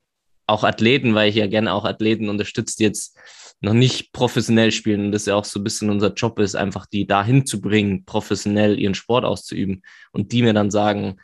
auch 0.47 0.65
Athleten, 0.65 1.15
weil 1.15 1.29
ich 1.29 1.37
ja 1.37 1.47
gerne 1.47 1.73
auch 1.73 1.85
Athleten 1.85 2.29
unterstützt, 2.29 2.79
die 2.81 2.85
jetzt 2.85 3.17
noch 3.61 3.75
nicht 3.75 4.12
professionell 4.12 4.71
spielen 4.71 5.07
und 5.07 5.12
das 5.12 5.27
ja 5.27 5.35
auch 5.35 5.45
so 5.45 5.59
ein 5.59 5.65
bisschen 5.65 5.91
unser 5.91 6.12
Job 6.12 6.38
ist, 6.38 6.55
einfach 6.55 6.87
die 6.87 7.07
dahin 7.07 7.45
zu 7.45 7.61
bringen, 7.61 8.05
professionell 8.05 8.79
ihren 8.79 8.95
Sport 8.95 9.25
auszuüben 9.25 9.83
und 10.12 10.33
die 10.33 10.43
mir 10.43 10.53
dann 10.53 10.71
sagen, 10.71 11.17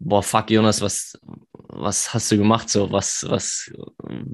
boah, 0.00 0.22
fuck 0.22 0.50
Jonas, 0.50 0.80
was, 0.80 1.18
was 1.52 2.12
hast 2.12 2.30
du 2.32 2.36
gemacht 2.36 2.68
so, 2.68 2.90
was, 2.90 3.24
was, 3.28 3.72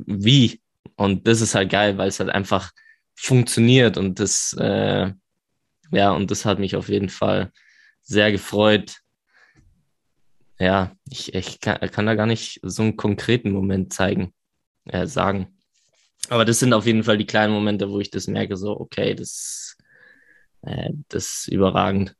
wie? 0.06 0.61
Und 0.97 1.26
das 1.26 1.40
ist 1.40 1.54
halt 1.54 1.70
geil, 1.70 1.99
weil 1.99 2.08
es 2.08 2.18
halt 2.18 2.30
einfach 2.30 2.73
funktioniert 3.14 3.99
und 3.99 4.18
das, 4.20 4.56
äh, 4.58 5.12
ja, 5.90 6.11
und 6.12 6.30
das 6.30 6.44
hat 6.44 6.58
mich 6.58 6.76
auf 6.76 6.88
jeden 6.88 7.08
Fall 7.08 7.52
sehr 8.02 8.32
gefreut. 8.32 9.00
Ja, 10.58 10.92
ich, 11.11 11.35
ich 11.35 11.61
kann, 11.61 11.78
kann 11.90 12.06
da 12.06 12.14
gar 12.14 12.26
nicht 12.26 12.61
so 12.62 12.82
einen 12.82 12.97
konkreten 12.97 13.52
Moment 13.52 13.92
zeigen, 13.92 14.32
äh, 14.87 15.06
sagen. 15.06 15.57
Aber 16.28 16.44
das 16.44 16.58
sind 16.58 16.73
auf 16.73 16.87
jeden 16.87 17.04
Fall 17.04 17.18
die 17.18 17.26
kleinen 17.26 17.52
Momente, 17.52 17.90
wo 17.90 18.00
ich 18.00 18.11
das 18.11 18.26
merke, 18.26 18.56
so, 18.56 18.78
okay, 18.78 19.14
das, 19.14 19.76
äh, 20.62 20.90
das 21.08 21.25
ist 21.25 21.49
überragend. 21.49 22.14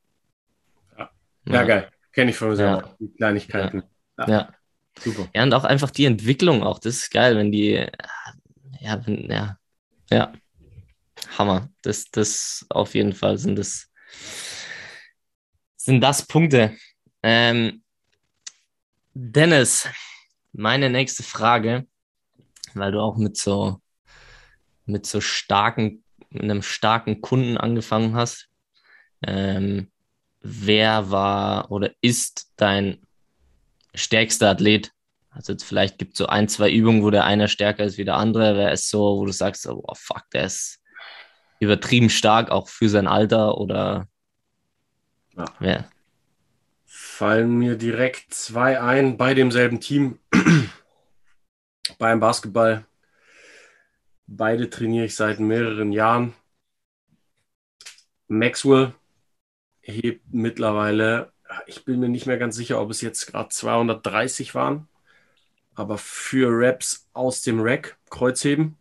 Ja, 0.97 1.11
ja 1.47 1.65
geil. 1.65 1.91
Kenne 2.13 2.31
ich 2.31 2.37
von 2.37 2.49
mir 2.49 2.57
selber. 2.57 2.97
Die 2.99 3.09
Kleinigkeiten. 3.09 3.83
Ja. 4.19 4.29
ja. 4.29 4.55
Super. 4.99 5.29
Ja, 5.35 5.43
und 5.45 5.55
auch 5.55 5.65
einfach 5.65 5.91
die 5.91 6.07
Entwicklung 6.07 6.63
auch. 6.63 6.79
Das 6.79 6.97
ist 6.97 7.11
geil, 7.11 7.37
wenn 7.37 7.53
die, 7.53 7.87
ja, 8.81 9.07
wenn, 9.07 9.31
ja, 9.31 9.59
ja. 10.11 10.33
Hammer. 11.37 11.69
Das, 11.83 12.11
das 12.11 12.67
auf 12.71 12.95
jeden 12.95 13.13
Fall 13.13 13.39
sind 13.39 13.57
das, 13.57 13.89
sind 15.77 16.01
das 16.01 16.27
Punkte. 16.27 16.77
Ähm, 17.23 17.83
Dennis, 19.15 19.89
meine 20.53 20.91
nächste 20.91 21.23
Frage, 21.23 21.87
weil 22.75 22.93
du 22.93 23.01
auch 23.01 23.17
mit 23.17 23.37
so, 23.37 23.81
mit 24.89 25.07
so 25.07 25.21
starken, 25.21 26.03
mit 26.31 26.43
einem 26.43 26.63
starken 26.63 27.21
Kunden 27.21 27.57
angefangen 27.57 28.15
hast. 28.15 28.49
Ähm, 29.23 29.91
wer 30.41 31.11
war 31.11 31.71
oder 31.71 31.93
ist 32.01 32.53
dein 32.57 33.03
stärkster 33.95 34.51
Athlet? 34.51 34.93
Also 35.31 35.53
jetzt 35.53 35.65
vielleicht 35.65 35.99
gibt 35.99 36.15
es 36.15 36.19
so 36.19 36.27
ein, 36.27 36.49
zwei 36.49 36.71
Übungen, 36.71 37.03
wo 37.03 37.11
der 37.11 37.25
eine 37.25 37.49
stärker 37.49 37.85
ist 37.85 37.99
wie 37.99 38.05
der 38.05 38.17
andere. 38.17 38.57
Wer 38.57 38.73
ist 38.73 38.91
so, 38.91 39.19
wo 39.19 39.27
du 39.27 39.33
sagst, 39.33 39.67
oh 39.69 39.95
fuck, 39.95 40.25
der 40.33 40.45
ist 40.45 40.81
übertrieben 41.61 42.11
stark, 42.11 42.51
auch 42.51 42.69
für 42.69 42.89
sein 42.89 43.07
Alter 43.07 43.59
oder 43.59 44.09
ja. 45.37 45.45
wer? 45.59 45.91
Fallen 46.87 47.57
mir 47.59 47.77
direkt 47.77 48.33
zwei 48.35 48.81
ein 48.81 49.17
bei 49.17 49.35
demselben 49.35 49.81
Team, 49.81 50.19
beim 51.99 52.21
Basketball. 52.21 52.88
Beide 54.31 54.69
trainiere 54.69 55.07
ich 55.07 55.17
seit 55.17 55.41
mehreren 55.41 55.91
Jahren. 55.91 56.35
Maxwell 58.29 58.93
hebt 59.81 60.23
mittlerweile, 60.31 61.33
ich 61.67 61.87
bin 61.87 61.99
mir 61.99 62.11
nicht 62.11 62.27
mehr 62.27 62.37
ganz 62.37 62.55
sicher, 62.55 62.79
ob 62.79 62.91
es 62.91 63.01
jetzt 63.01 63.27
gerade 63.27 63.49
230 63.49 64.55
waren, 64.55 64.87
aber 65.75 65.97
für 65.97 66.49
Raps 66.51 67.09
aus 67.15 67.41
dem 67.41 67.61
Rack, 67.61 67.97
Kreuzheben. 68.11 68.77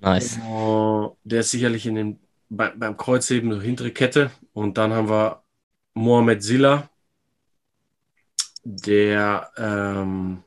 Nice. 0.00 0.38
Uh, 0.38 1.14
der 1.22 1.40
ist 1.40 1.50
sicherlich 1.50 1.84
in 1.84 1.94
den, 1.94 2.20
bei, 2.48 2.70
beim 2.70 2.96
Kreuzheben 2.96 3.52
eine 3.52 3.62
hintere 3.62 3.90
Kette. 3.90 4.30
Und 4.54 4.78
dann 4.78 4.92
haben 4.94 5.10
wir 5.10 5.42
Mohamed 5.92 6.42
Silla, 6.42 6.88
der, 8.64 9.52
ähm, 9.58 10.42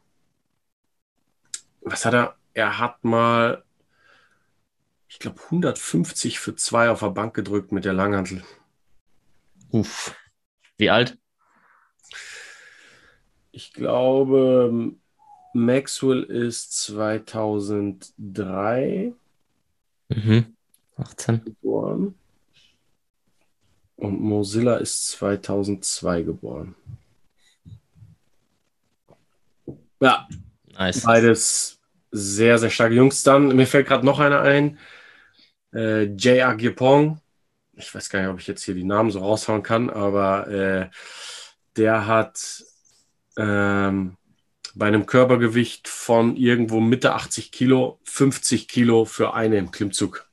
was 1.81 2.05
hat 2.05 2.15
er? 2.15 2.36
Er 2.56 2.80
hat 2.80 3.04
mal 3.04 3.66
ich 5.16 5.20
glaube, 5.20 5.42
150 5.46 6.40
für 6.40 6.56
zwei 6.56 6.90
auf 6.90 7.00
der 7.00 7.12
Bank 7.12 7.34
gedrückt 7.34 7.72
mit 7.72 7.86
der 7.86 7.94
Langhantel. 7.94 8.44
Uff. 9.72 10.14
Wie 10.78 10.90
alt? 10.90 11.18
Ich 13.54 13.72
glaube, 13.72 14.92
Maxwell 15.54 16.24
ist 16.24 16.74
2003 16.82 19.14
mhm. 20.10 20.58
18 20.98 21.46
geboren. 21.46 22.16
Und 23.96 24.20
Mozilla 24.20 24.76
ist 24.76 25.08
2002 25.08 26.24
geboren. 26.24 26.76
Ja, 30.02 30.28
nice. 30.78 31.04
beides 31.04 31.80
sehr, 32.15 32.57
sehr 32.57 32.69
starke 32.69 32.95
Jungs. 32.95 33.24
Dann, 33.24 33.55
mir 33.55 33.67
fällt 33.67 33.88
gerade 33.88 34.05
noch 34.05 34.19
einer 34.19 34.41
ein 34.41 34.77
äh, 35.74 36.05
Jay 36.15 36.41
Agipong. 36.41 37.19
Ich 37.74 37.93
weiß 37.93 38.10
gar 38.10 38.22
nicht, 38.22 38.29
ob 38.29 38.39
ich 38.39 38.48
jetzt 38.48 38.63
hier 38.63 38.74
die 38.74 38.86
Namen 38.86 39.12
so 39.12 39.19
raushauen 39.19 39.63
kann, 39.63 39.89
aber 39.89 40.48
äh, 40.48 40.89
der 41.75 42.07
hat 42.07 42.63
ähm, 43.38 44.15
bei 44.75 44.88
einem 44.88 45.05
Körpergewicht 45.05 45.89
von 45.89 46.38
irgendwo 46.38 46.79
Mitte 46.79 47.13
80 47.13 47.51
Kilo 47.51 48.00
50 48.05 48.67
Kilo 48.67 49.03
für 49.05 49.34
eine 49.34 49.57
im 49.57 49.72
Klimmzug. 49.72 50.25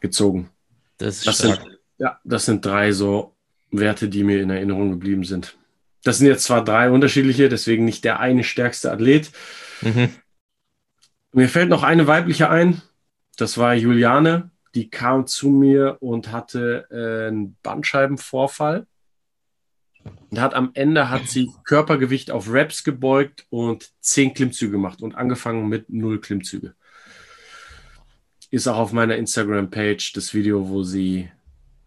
gezogen. 0.00 0.50
Das 0.98 1.22
Das 1.22 1.38
sind, 1.38 1.60
ja, 1.98 2.20
das 2.24 2.44
sind 2.44 2.64
drei 2.64 2.92
so 2.92 3.34
Werte, 3.70 4.08
die 4.08 4.22
mir 4.22 4.42
in 4.42 4.50
Erinnerung 4.50 4.90
geblieben 4.90 5.24
sind. 5.24 5.56
Das 6.04 6.18
sind 6.18 6.26
jetzt 6.26 6.44
zwar 6.44 6.64
drei 6.64 6.90
unterschiedliche, 6.90 7.48
deswegen 7.48 7.84
nicht 7.84 8.04
der 8.04 8.20
eine 8.20 8.44
stärkste 8.44 8.90
Athlet. 8.90 9.30
Mhm. 9.82 10.10
Mir 11.32 11.48
fällt 11.48 11.68
noch 11.68 11.82
eine 11.82 12.06
weibliche 12.06 12.50
ein. 12.50 12.82
Das 13.36 13.56
war 13.56 13.74
Juliane. 13.74 14.50
Die 14.74 14.90
kam 14.90 15.26
zu 15.26 15.48
mir 15.50 15.98
und 16.00 16.32
hatte 16.32 16.86
äh, 16.90 17.28
einen 17.28 17.56
Bandscheibenvorfall. 17.62 18.86
Und 20.30 20.40
hat 20.40 20.54
am 20.54 20.70
Ende 20.74 21.10
hat 21.10 21.28
sie 21.28 21.50
Körpergewicht 21.64 22.30
auf 22.30 22.50
Reps 22.50 22.82
gebeugt 22.82 23.46
und 23.50 23.92
zehn 24.00 24.34
Klimmzüge 24.34 24.72
gemacht 24.72 25.00
und 25.00 25.14
angefangen 25.14 25.68
mit 25.68 25.90
null 25.90 26.20
Klimmzüge. 26.20 26.74
Ist 28.50 28.66
auch 28.66 28.78
auf 28.78 28.92
meiner 28.92 29.16
Instagram-Page 29.16 30.12
das 30.14 30.34
Video, 30.34 30.68
wo 30.68 30.82
sie, 30.82 31.30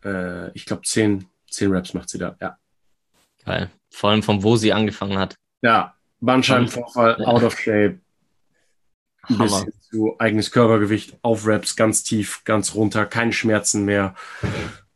äh, 0.04 0.52
ich 0.52 0.66
glaube, 0.66 0.84
zehn, 0.84 1.26
zehn 1.50 1.72
Reps 1.72 1.94
macht 1.94 2.10
sie 2.10 2.18
da. 2.18 2.38
Ja. 2.40 2.58
Geil. 3.46 3.72
Vor 3.92 4.10
allem 4.10 4.24
von 4.24 4.44
wo 4.44 4.56
sie 4.56 4.74
angefangen 4.74 5.18
hat. 5.18 5.36
Ja, 5.62 5.96
Bandscheibenvorfall, 6.20 7.18
Ja. 7.20 7.28
out 7.28 7.44
of 7.44 7.58
shape, 7.60 8.00
Hammer. 9.24 9.44
bisschen 9.44 9.74
zu 9.82 10.16
eigenes 10.20 10.52
Körpergewicht, 10.52 11.18
auf 11.22 11.46
Reps, 11.48 11.76
ganz 11.76 12.04
tief, 12.04 12.44
ganz 12.44 12.74
runter, 12.76 13.06
keine 13.06 13.34
Schmerzen 13.34 13.86
mehr. 13.86 14.16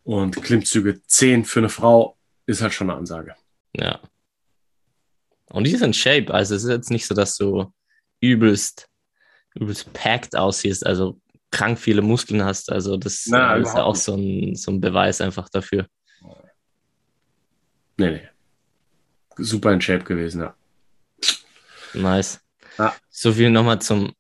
Und 0.04 0.42
Klimmzüge 0.42 1.02
10 1.04 1.46
für 1.46 1.60
eine 1.60 1.70
Frau 1.70 2.18
ist 2.46 2.62
halt 2.62 2.74
schon 2.74 2.90
eine 2.90 2.98
Ansage. 3.00 3.36
Ja. 3.76 4.00
Und 5.52 5.66
die 5.66 5.72
ist 5.72 5.82
in 5.82 5.94
Shape. 5.94 6.34
Also 6.34 6.56
es 6.56 6.64
ist 6.64 6.70
jetzt 6.70 6.92
nicht 6.92 7.06
so, 7.08 7.14
dass 7.16 7.38
du 7.38 7.72
übelst, 8.20 8.88
übelst 9.56 9.92
packed 9.94 10.36
aussiehst, 10.36 10.86
also 10.86 11.20
krank 11.52 11.80
viele 11.80 12.02
Muskeln 12.02 12.44
hast. 12.44 12.72
Also 12.72 12.98
das 12.98 13.26
Na, 13.28 13.56
äh, 13.56 13.62
ist 13.62 13.74
ja 13.76 13.84
auch 13.84 13.96
so 13.96 14.16
ein, 14.16 14.56
so 14.56 14.72
ein 14.72 14.82
Beweis 14.82 15.22
einfach 15.22 15.50
dafür. 15.50 15.88
Nee, 17.98 18.12
nee. 18.12 18.30
Super 19.40 19.74
in 19.74 19.82
Shape 19.82 20.04
gewesen, 20.04 20.42
ja. 20.42 20.56
Nice. 21.94 22.40
Ja. 22.78 22.96
So 23.10 23.34
viel 23.34 23.50
nochmal 23.50 23.82
zum 23.82 24.14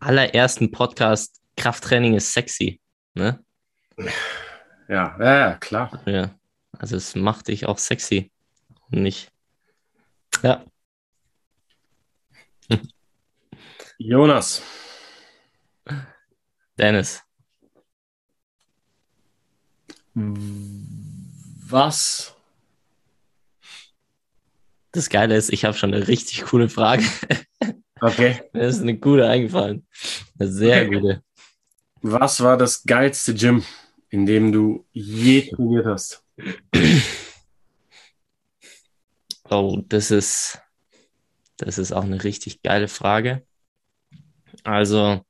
allerersten 0.00 0.70
Podcast. 0.70 1.40
Krafttraining 1.56 2.14
ist 2.14 2.32
sexy. 2.32 2.80
Ne? 3.14 3.42
Ja, 4.88 5.16
ja, 5.18 5.38
ja 5.38 5.54
klar. 5.54 6.02
Ja. 6.06 6.34
Also 6.78 6.96
es 6.96 7.14
macht 7.14 7.48
dich 7.48 7.66
auch 7.66 7.78
sexy. 7.78 8.30
Und 8.90 9.02
nicht. 9.02 9.30
Ja. 10.42 10.64
Jonas, 13.98 14.62
Dennis. 16.78 17.22
was? 20.14 22.34
Das 24.92 25.08
Geile 25.08 25.36
ist, 25.36 25.52
ich 25.52 25.64
habe 25.64 25.76
schon 25.76 25.94
eine 25.94 26.08
richtig 26.08 26.42
coole 26.42 26.68
Frage. 26.68 27.04
Okay. 28.00 28.40
Mir 28.52 28.62
ist 28.62 28.80
eine 28.80 28.98
gute 28.98 29.28
eingefallen. 29.28 29.86
Eine 30.38 30.48
sehr 30.50 30.86
Okay. 30.86 30.94
gute. 31.00 31.22
Was 32.02 32.40
war 32.42 32.56
das 32.56 32.82
geilste 32.82 33.34
Gym, 33.34 33.62
in 34.08 34.26
dem 34.26 34.52
du 34.52 34.86
je 34.92 35.42
trainiert 35.54 35.86
hast? 35.86 36.24
Oh, 39.48 39.82
das 39.88 40.10
ist, 40.10 40.60
das 41.58 41.78
ist 41.78 41.92
auch 41.92 42.04
eine 42.04 42.24
richtig 42.24 42.62
geile 42.62 42.88
Frage. 42.88 43.46
Also, 44.64 45.24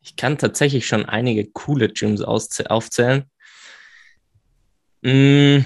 ich 0.00 0.16
kann 0.16 0.38
tatsächlich 0.38 0.86
schon 0.86 1.04
einige 1.04 1.46
coole 1.50 1.88
Gyms 1.88 2.22
aufzählen. 2.22 3.30
Mm. 5.02 5.60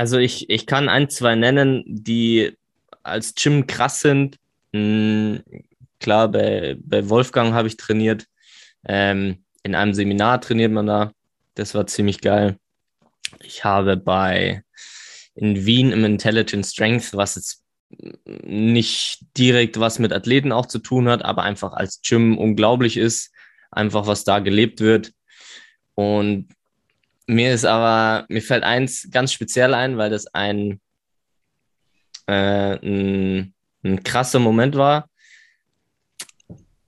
Also, 0.00 0.16
ich, 0.16 0.48
ich 0.48 0.64
kann 0.64 0.88
ein, 0.88 1.10
zwei 1.10 1.34
nennen, 1.34 1.84
die 1.86 2.56
als 3.02 3.34
Gym 3.34 3.66
krass 3.66 4.00
sind. 4.00 4.38
Mm, 4.72 5.36
Klar, 5.98 6.28
bei, 6.28 6.78
bei 6.80 7.06
Wolfgang 7.10 7.52
habe 7.52 7.68
ich 7.68 7.76
trainiert. 7.76 8.24
Ähm, 8.86 9.44
in 9.62 9.74
einem 9.74 9.92
Seminar 9.92 10.40
trainiert 10.40 10.72
man 10.72 10.86
da. 10.86 11.12
Das 11.54 11.74
war 11.74 11.86
ziemlich 11.86 12.22
geil. 12.22 12.56
Ich 13.40 13.62
habe 13.62 13.98
bei 13.98 14.62
in 15.34 15.66
Wien 15.66 15.92
im 15.92 16.06
Intelligent 16.06 16.64
Strength, 16.64 17.12
was 17.12 17.34
jetzt 17.34 17.62
nicht 18.42 19.26
direkt 19.36 19.78
was 19.78 19.98
mit 19.98 20.14
Athleten 20.14 20.50
auch 20.50 20.64
zu 20.64 20.78
tun 20.78 21.10
hat, 21.10 21.22
aber 21.22 21.42
einfach 21.42 21.74
als 21.74 22.00
Gym 22.00 22.38
unglaublich 22.38 22.96
ist, 22.96 23.34
einfach 23.70 24.06
was 24.06 24.24
da 24.24 24.38
gelebt 24.38 24.80
wird. 24.80 25.12
Und 25.94 26.48
mir 27.30 27.54
ist 27.54 27.64
aber, 27.64 28.26
mir 28.28 28.42
fällt 28.42 28.64
eins 28.64 29.08
ganz 29.10 29.32
speziell 29.32 29.72
ein, 29.72 29.96
weil 29.98 30.10
das 30.10 30.26
ein, 30.34 30.80
äh, 32.26 32.76
ein, 32.82 33.54
ein 33.84 34.02
krasser 34.02 34.40
Moment 34.40 34.76
war. 34.76 35.08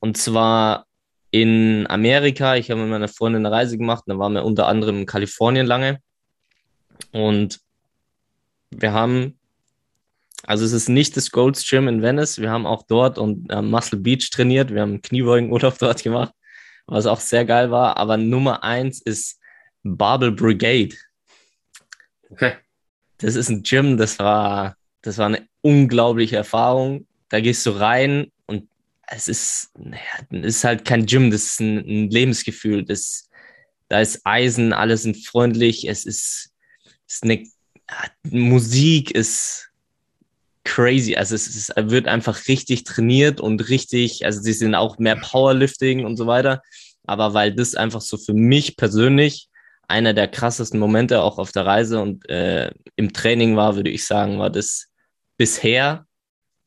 Und 0.01 0.17
zwar 0.17 0.87
in 1.31 1.87
Amerika. 1.89 2.57
Ich 2.57 2.71
habe 2.71 2.81
mit 2.81 2.91
meiner 2.91 3.07
Freundin 3.07 3.47
eine 3.47 3.55
Reise 3.55 3.79
gemacht. 3.79 4.05
Da 4.07 4.19
waren 4.19 4.33
wir 4.33 4.45
unter 4.45 4.67
anderem 4.67 4.99
in 4.99 5.07
Kalifornien 5.07 5.67
lange. 5.67 6.01
Und 7.13 7.61
wir 8.71 8.93
haben, 8.93 9.39
also 10.43 10.65
es 10.65 10.73
ist 10.73 10.89
nicht 10.89 11.17
das 11.17 11.31
Gold's 11.31 11.69
Gym 11.69 11.87
in 11.87 12.03
Venice. 12.03 12.39
Wir 12.39 12.51
haben 12.51 12.67
auch 12.67 12.83
dort 12.83 13.17
und 13.17 13.49
äh, 13.51 13.63
Muscle 13.63 14.01
Beach 14.01 14.29
trainiert. 14.31 14.75
Wir 14.75 14.83
haben 14.83 15.03
Kniebeugenurlaub 15.03 15.79
dort 15.81 16.03
gemacht, 16.03 16.35
was 16.87 17.07
auch 17.07 17.21
sehr 17.21 17.45
geil 17.45 17.71
war. 17.71 17.97
Aber 17.97 18.17
Nummer 18.17 18.65
eins 18.65 19.01
ist 19.01 19.39
Barbell 19.83 20.33
Brigade. 20.33 20.95
Okay. 22.31 22.55
Das 23.19 23.35
ist 23.35 23.49
ein 23.49 23.63
Gym, 23.63 23.97
das 23.97 24.19
war, 24.19 24.77
das 25.03 25.19
war 25.19 25.27
eine 25.27 25.47
unglaubliche 25.61 26.37
Erfahrung. 26.37 27.07
Da 27.29 27.41
gehst 27.41 27.65
du 27.67 27.71
rein 27.71 28.31
und 28.47 28.69
es 29.07 29.29
ist, 29.29 29.71
naja, 29.79 30.01
es 30.31 30.57
ist 30.57 30.65
halt 30.65 30.85
kein 30.85 31.07
Gym, 31.07 31.31
das 31.31 31.43
ist 31.45 31.61
ein, 31.61 31.79
ein 31.79 32.11
Lebensgefühl. 32.11 32.85
Das, 32.85 33.29
da 33.89 34.01
ist 34.01 34.21
Eisen, 34.25 34.73
alle 34.73 34.97
sind 34.97 35.25
freundlich, 35.25 35.89
es 35.89 36.05
ist, 36.05 36.51
es 37.07 37.15
ist 37.15 37.25
eine 37.25 37.45
Musik 38.25 39.11
ist 39.11 39.71
crazy. 40.65 41.17
Also 41.17 41.35
es, 41.35 41.47
ist, 41.47 41.71
es 41.77 41.91
wird 41.91 42.09
einfach 42.09 42.49
richtig 42.49 42.85
trainiert 42.85 43.41
und 43.41 43.69
richtig, 43.69 44.25
also 44.25 44.41
sie 44.41 44.53
sind 44.53 44.75
auch 44.75 44.99
mehr 44.99 45.17
Powerlifting 45.17 46.05
und 46.05 46.17
so 46.17 46.27
weiter. 46.27 46.63
Aber 47.05 47.35
weil 47.35 47.55
das 47.55 47.75
einfach 47.75 48.01
so 48.01 48.17
für 48.17 48.35
mich 48.35 48.77
persönlich 48.77 49.49
einer 49.89 50.15
der 50.15 50.29
krassesten 50.29 50.81
Momente 50.81 51.23
auch 51.23 51.39
auf 51.39 51.53
der 51.53 51.67
Reise 51.67 52.01
und 52.01 52.29
äh, 52.29 52.71
im 52.97 53.13
Training 53.13 53.57
war, 53.57 53.77
würde 53.77 53.91
ich 53.91 54.07
sagen, 54.07 54.39
war 54.39 54.51
das 54.51 54.89
bisher 55.37 56.07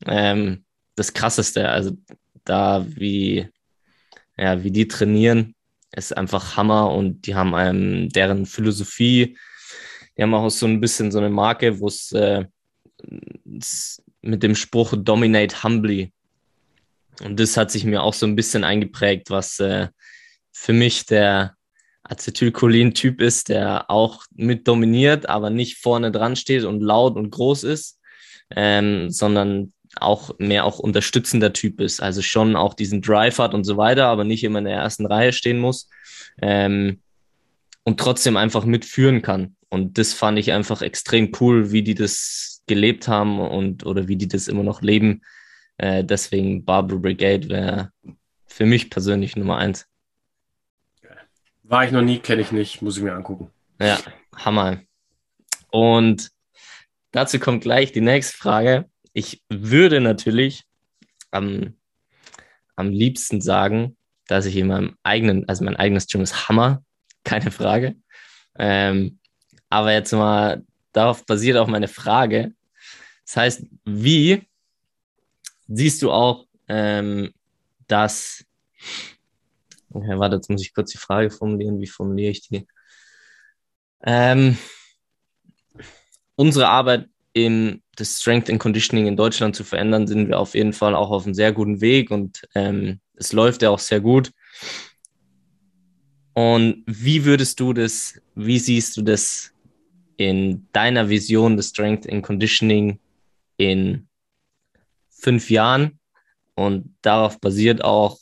ähm, 0.06 0.64
das 0.94 1.12
krasseste. 1.12 1.68
Also 1.68 1.92
da 2.44 2.86
wie, 2.88 3.48
ja, 4.36 4.62
wie 4.62 4.70
die 4.70 4.88
trainieren, 4.88 5.54
ist 5.92 6.16
einfach 6.16 6.56
Hammer 6.56 6.92
und 6.92 7.26
die 7.26 7.34
haben 7.34 7.54
ähm, 7.56 8.08
deren 8.10 8.46
Philosophie, 8.46 9.36
die 10.16 10.22
haben 10.22 10.34
auch 10.34 10.50
so 10.50 10.66
ein 10.66 10.80
bisschen 10.80 11.10
so 11.10 11.18
eine 11.18 11.30
Marke, 11.30 11.80
wo 11.80 11.88
es 11.88 12.12
äh, 12.12 12.44
mit 14.22 14.42
dem 14.42 14.54
Spruch 14.54 14.94
Dominate 14.96 15.62
Humbly. 15.62 16.12
Und 17.22 17.40
das 17.40 17.56
hat 17.56 17.70
sich 17.70 17.84
mir 17.84 18.02
auch 18.02 18.14
so 18.14 18.26
ein 18.26 18.36
bisschen 18.36 18.64
eingeprägt, 18.64 19.30
was 19.30 19.58
äh, 19.60 19.88
für 20.52 20.72
mich 20.72 21.06
der 21.06 21.54
Acetylcholin-Typ 22.08 23.20
ist, 23.20 23.48
der 23.48 23.90
auch 23.90 24.24
mit 24.34 24.68
dominiert, 24.68 25.28
aber 25.28 25.50
nicht 25.50 25.78
vorne 25.78 26.12
dran 26.12 26.36
steht 26.36 26.64
und 26.64 26.80
laut 26.80 27.16
und 27.16 27.30
groß 27.30 27.64
ist, 27.64 28.00
ähm, 28.54 29.10
sondern 29.10 29.72
auch 29.98 30.38
mehr 30.38 30.64
auch 30.64 30.78
unterstützender 30.78 31.52
Typ 31.52 31.80
ist. 31.80 32.00
Also 32.02 32.22
schon 32.22 32.56
auch 32.56 32.74
diesen 32.74 33.02
Drive 33.02 33.38
hat 33.38 33.54
und 33.54 33.64
so 33.64 33.76
weiter, 33.76 34.06
aber 34.06 34.24
nicht 34.24 34.44
immer 34.44 34.58
in 34.58 34.66
der 34.66 34.76
ersten 34.76 35.06
Reihe 35.06 35.32
stehen 35.32 35.58
muss. 35.58 35.88
Ähm, 36.40 37.00
und 37.84 38.00
trotzdem 38.00 38.36
einfach 38.36 38.64
mitführen 38.64 39.22
kann. 39.22 39.56
Und 39.68 39.96
das 39.96 40.12
fand 40.12 40.38
ich 40.38 40.52
einfach 40.52 40.82
extrem 40.82 41.32
cool, 41.40 41.70
wie 41.70 41.82
die 41.82 41.94
das 41.94 42.62
gelebt 42.66 43.06
haben 43.06 43.38
und 43.38 43.86
oder 43.86 44.08
wie 44.08 44.16
die 44.16 44.28
das 44.28 44.48
immer 44.48 44.64
noch 44.64 44.82
leben. 44.82 45.22
Äh, 45.78 46.04
deswegen 46.04 46.64
Barbara 46.64 46.98
Brigade 46.98 47.48
wäre 47.48 47.90
für 48.46 48.66
mich 48.66 48.90
persönlich 48.90 49.36
Nummer 49.36 49.58
eins. 49.58 49.86
War 51.68 51.84
ich 51.84 51.90
noch 51.90 52.02
nie, 52.02 52.20
kenne 52.20 52.42
ich 52.42 52.52
nicht, 52.52 52.80
muss 52.80 52.96
ich 52.96 53.02
mir 53.02 53.14
angucken. 53.14 53.50
Ja, 53.80 53.98
Hammer. 54.36 54.82
Und 55.70 56.30
dazu 57.10 57.40
kommt 57.40 57.62
gleich 57.62 57.90
die 57.90 58.00
nächste 58.00 58.36
Frage. 58.36 58.88
Ich 59.12 59.42
würde 59.48 60.00
natürlich 60.00 60.64
am, 61.32 61.74
am 62.76 62.90
liebsten 62.90 63.40
sagen, 63.40 63.96
dass 64.28 64.46
ich 64.46 64.56
in 64.56 64.68
meinem 64.68 64.96
eigenen, 65.02 65.48
also 65.48 65.64
mein 65.64 65.76
eigenes 65.76 66.06
Gym 66.06 66.20
ist 66.20 66.48
Hammer, 66.48 66.84
keine 67.24 67.50
Frage. 67.50 67.96
Ähm, 68.56 69.18
aber 69.68 69.92
jetzt 69.92 70.12
mal, 70.12 70.62
darauf 70.92 71.26
basiert 71.26 71.56
auch 71.56 71.66
meine 71.66 71.88
Frage. 71.88 72.54
Das 73.24 73.36
heißt, 73.36 73.66
wie 73.84 74.46
siehst 75.66 76.00
du 76.00 76.12
auch, 76.12 76.46
ähm, 76.68 77.32
dass 77.88 78.44
Okay, 79.96 80.18
warte, 80.18 80.36
jetzt 80.36 80.50
muss 80.50 80.60
ich 80.60 80.74
kurz 80.74 80.90
die 80.92 80.98
Frage 80.98 81.30
formulieren. 81.30 81.80
Wie 81.80 81.86
formuliere 81.86 82.30
ich 82.30 82.42
die? 82.42 82.66
Ähm, 84.04 84.58
unsere 86.34 86.68
Arbeit 86.68 87.08
im 87.32 87.82
das 87.96 88.20
Strength 88.20 88.50
and 88.50 88.60
Conditioning 88.60 89.06
in 89.06 89.16
Deutschland 89.16 89.56
zu 89.56 89.64
verändern, 89.64 90.06
sind 90.06 90.28
wir 90.28 90.38
auf 90.38 90.54
jeden 90.54 90.74
Fall 90.74 90.94
auch 90.94 91.10
auf 91.10 91.24
einem 91.24 91.32
sehr 91.32 91.50
guten 91.50 91.80
Weg 91.80 92.10
und 92.10 92.42
ähm, 92.54 93.00
es 93.14 93.32
läuft 93.32 93.62
ja 93.62 93.70
auch 93.70 93.78
sehr 93.78 94.00
gut. 94.00 94.32
Und 96.34 96.84
wie 96.86 97.24
würdest 97.24 97.58
du 97.58 97.72
das, 97.72 98.20
wie 98.34 98.58
siehst 98.58 98.98
du 98.98 99.02
das 99.02 99.54
in 100.18 100.68
deiner 100.72 101.08
Vision 101.08 101.56
des 101.56 101.70
Strength 101.70 102.12
and 102.12 102.22
Conditioning 102.22 103.00
in 103.56 104.06
fünf 105.08 105.48
Jahren? 105.48 105.98
Und 106.54 106.94
darauf 107.00 107.40
basiert 107.40 107.82
auch, 107.82 108.18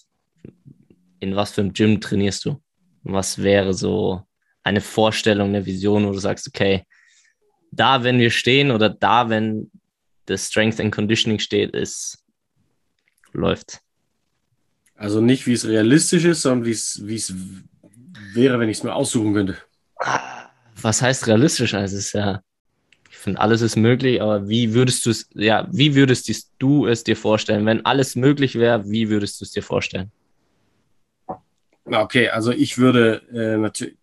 in 1.25 1.35
was 1.35 1.53
für 1.53 1.63
einem 1.63 1.73
Gym 1.73 2.01
trainierst 2.01 2.45
du? 2.45 2.61
Was 3.03 3.43
wäre 3.43 3.75
so 3.75 4.23
eine 4.63 4.81
Vorstellung, 4.81 5.49
eine 5.49 5.67
Vision, 5.67 6.07
wo 6.07 6.13
du 6.13 6.19
sagst, 6.19 6.47
okay, 6.47 6.85
da, 7.73 8.05
wenn 8.05 8.19
wir 8.19 8.31
stehen 8.31 8.71
oder 8.71 8.89
da, 8.89 9.29
wenn 9.29 9.71
das 10.27 10.49
Strength 10.49 10.81
and 10.81 10.95
Conditioning 10.95 11.39
steht, 11.39 11.75
ist, 11.75 12.25
läuft. 13.33 13.81
Also 14.97 15.21
nicht, 15.21 15.47
wie 15.47 15.53
es 15.53 15.67
realistisch 15.67 16.25
ist, 16.25 16.43
sondern 16.43 16.67
wie 16.67 16.71
es, 16.71 17.01
wie 17.05 17.17
es 17.17 17.35
wäre, 18.33 18.59
wenn 18.61 18.69
ich 18.69 18.79
es 18.79 18.83
mir 18.85 18.95
aussuchen 18.95 19.35
könnte. 19.35 19.57
Was 20.81 21.03
heißt 21.03 21.27
realistisch? 21.27 21.75
Also 21.75 21.97
es 21.97 22.07
ist 22.07 22.13
ja, 22.13 22.43
ich 23.11 23.17
finde, 23.17 23.41
alles 23.41 23.61
ist 23.61 23.77
möglich, 23.77 24.23
aber 24.23 24.49
wie 24.49 24.73
würdest 24.73 25.05
du 25.05 25.11
es, 25.11 25.29
ja, 25.35 25.67
wie 25.73 25.95
würdest 25.95 26.31
du 26.59 26.87
es 26.87 27.05
dir 27.05 27.17
vorstellen? 27.17 27.67
Wenn 27.67 27.85
alles 27.85 28.15
möglich 28.17 28.55
wäre, 28.55 28.89
wie 28.89 29.09
würdest 29.11 29.41
du 29.41 29.45
es 29.45 29.51
dir 29.51 29.63
vorstellen? 29.63 30.11
Okay, 31.85 32.29
also 32.29 32.51
ich 32.51 32.79
würde 32.79 33.23
äh, 33.33 33.59
natürlich, 33.59 33.97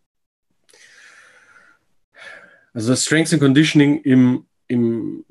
also 2.74 2.90
das 2.90 3.06
Strength 3.06 3.34
and 3.34 3.42
Conditioning 3.42 4.02
im, 4.02 4.46
im 4.68 5.26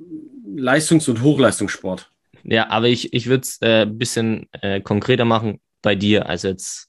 Leistungs- 0.57 1.09
und 1.09 1.23
Hochleistungssport. 1.23 2.11
Ja, 2.43 2.69
aber 2.71 2.89
ich, 2.89 3.13
ich 3.13 3.27
würde 3.27 3.43
es 3.43 3.59
äh, 3.61 3.83
ein 3.83 3.99
bisschen 3.99 4.49
äh, 4.53 4.81
konkreter 4.81 5.25
machen 5.25 5.61
bei 5.83 5.95
dir. 5.95 6.29
Also 6.29 6.49
jetzt 6.49 6.89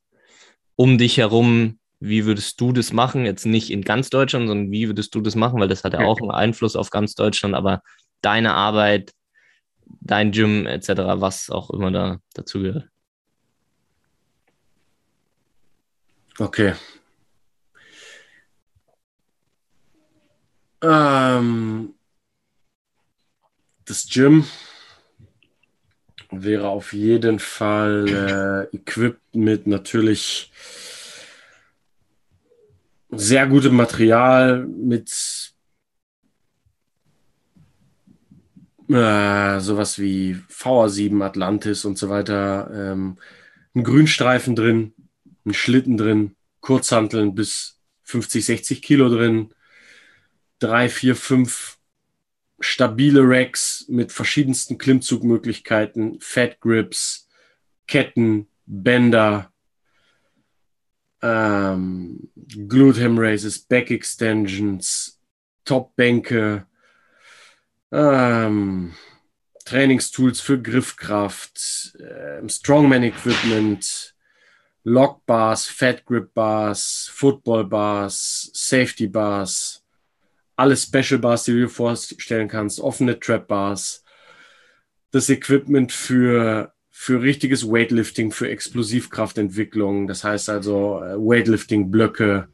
um 0.75 0.97
dich 0.97 1.17
herum, 1.17 1.79
wie 1.99 2.25
würdest 2.25 2.59
du 2.59 2.71
das 2.71 2.91
machen? 2.93 3.25
Jetzt 3.25 3.45
nicht 3.45 3.69
in 3.69 3.83
ganz 3.83 4.09
Deutschland, 4.09 4.47
sondern 4.47 4.71
wie 4.71 4.87
würdest 4.87 5.13
du 5.13 5.21
das 5.21 5.35
machen? 5.35 5.59
Weil 5.59 5.67
das 5.67 5.83
hat 5.83 5.93
ja 5.93 5.99
auch 5.99 6.19
einen 6.19 6.31
Einfluss 6.31 6.75
auf 6.75 6.89
ganz 6.89 7.13
Deutschland, 7.13 7.53
aber 7.53 7.81
deine 8.21 8.53
Arbeit, 8.53 9.11
dein 9.85 10.31
Gym 10.31 10.65
etc., 10.65 10.89
was 11.17 11.49
auch 11.49 11.69
immer 11.69 11.91
da 11.91 12.17
dazu 12.33 12.61
gehört. 12.61 12.90
Okay, 16.39 16.73
Ähm, 20.81 21.93
das 23.85 24.07
Gym 24.09 24.45
wäre 26.31 26.69
auf 26.69 26.93
jeden 26.93 27.39
Fall 27.39 28.69
äh, 28.71 28.75
equipped 28.75 29.35
mit 29.35 29.67
natürlich 29.67 30.51
sehr 33.09 33.45
gutem 33.47 33.75
Material, 33.75 34.65
mit 34.65 35.11
äh, 38.89 39.59
sowas 39.59 39.99
wie 39.99 40.37
VR7 40.49 41.21
Atlantis 41.21 41.85
und 41.85 41.97
so 41.97 42.09
weiter, 42.09 42.71
ähm, 42.73 43.17
ein 43.75 43.83
Grünstreifen 43.83 44.55
drin, 44.55 44.93
ein 45.45 45.53
Schlitten 45.53 45.97
drin, 45.97 46.35
Kurzhanteln 46.61 47.35
bis 47.35 47.79
50, 48.03 48.45
60 48.45 48.81
Kilo 48.81 49.09
drin, 49.09 49.53
drei, 50.59 50.89
vier, 50.89 51.15
fünf 51.15 51.77
stabile 52.59 53.21
Racks 53.23 53.85
mit 53.87 54.11
verschiedensten 54.11 54.77
Klimmzugmöglichkeiten, 54.77 56.19
Fat 56.21 56.59
Grips, 56.61 57.27
Ketten, 57.87 58.47
Bänder, 58.65 59.51
ähm, 61.21 62.29
Glute 62.67 63.03
Ham 63.03 63.17
Raises, 63.17 63.59
Back 63.59 63.91
Extensions, 63.91 65.19
Top-Bänke, 65.65 66.67
ähm, 67.91 68.93
Trainingstools 69.65 70.41
für 70.41 70.61
Griffkraft, 70.61 71.95
äh, 71.99 72.47
Strongman-Equipment, 72.47 74.15
Lock 74.83 75.25
Bars, 75.25 75.67
Fat 75.67 76.05
Grip 76.05 76.33
Bars, 76.33 77.09
Football 77.13 77.65
Bars, 77.65 78.49
Safety 78.53 79.07
Bars, 79.07 79.83
alle 80.55 80.75
Special 80.75 81.19
Bars, 81.19 81.43
die 81.43 81.51
du 81.51 81.59
dir 81.59 81.69
vorstellen 81.69 82.47
kannst, 82.47 82.79
offene 82.79 83.19
Trap 83.19 83.47
Bars, 83.47 84.03
das 85.11 85.29
Equipment 85.29 85.91
für, 85.91 86.73
für 86.89 87.21
richtiges 87.21 87.67
Weightlifting, 87.67 88.31
für 88.31 88.49
Explosivkraftentwicklung, 88.49 90.07
das 90.07 90.23
heißt 90.23 90.49
also 90.49 91.03
äh, 91.03 91.15
Weightlifting-Blöcke, 91.15 92.47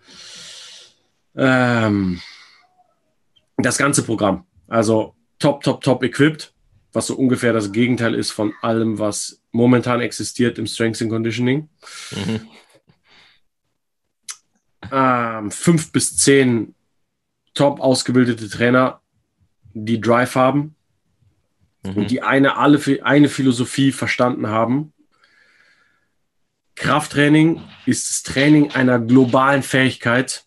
ähm, 1.35 2.21
das 3.57 3.77
ganze 3.77 4.03
Programm. 4.03 4.45
Also 4.67 5.15
top, 5.39 5.63
top, 5.63 5.81
top 5.81 6.03
equipped, 6.03 6.53
was 6.93 7.07
so 7.07 7.15
ungefähr 7.15 7.53
das 7.53 7.71
Gegenteil 7.71 8.15
ist 8.15 8.31
von 8.31 8.53
allem, 8.61 8.99
was 8.99 9.41
momentan 9.51 10.01
existiert 10.01 10.57
im 10.57 10.67
Strength 10.67 11.01
and 11.01 11.11
Conditioning. 11.11 11.69
Mhm. 12.11 12.47
Ähm, 14.91 15.51
fünf 15.51 15.91
bis 15.91 16.17
zehn 16.17 16.75
top 17.53 17.79
ausgebildete 17.79 18.49
Trainer, 18.49 19.01
die 19.73 19.99
Drive 19.99 20.35
haben 20.35 20.75
mhm. 21.83 21.93
und 21.93 22.11
die 22.11 22.21
eine, 22.21 22.57
alle, 22.57 22.79
eine 23.03 23.29
Philosophie 23.29 23.91
verstanden 23.91 24.47
haben. 24.47 24.93
Krafttraining 26.75 27.61
ist 27.85 28.09
das 28.09 28.23
Training 28.23 28.71
einer 28.71 28.99
globalen 28.99 29.63
Fähigkeit, 29.63 30.45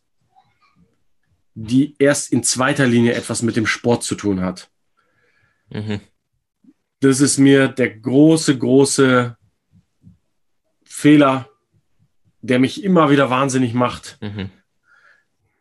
die 1.55 1.97
erst 1.99 2.33
in 2.33 2.45
zweiter 2.45 2.87
Linie 2.87 3.15
etwas 3.15 3.43
mit 3.43 3.57
dem 3.57 3.67
Sport 3.67 4.05
zu 4.05 4.15
tun 4.15 4.41
hat. 4.41 4.71
Mhm. 5.71 6.01
Das 7.01 7.21
ist 7.21 7.39
mir 7.39 7.69
der 7.69 7.91
große, 7.99 8.57
große 8.59 9.37
Fehler, 10.85 11.49
der 12.43 12.59
mich 12.59 12.85
immer 12.85 13.11
wieder 13.11 13.31
wahnsinnig 13.31 13.75
macht. 13.75 14.19
Mhm 14.21 14.51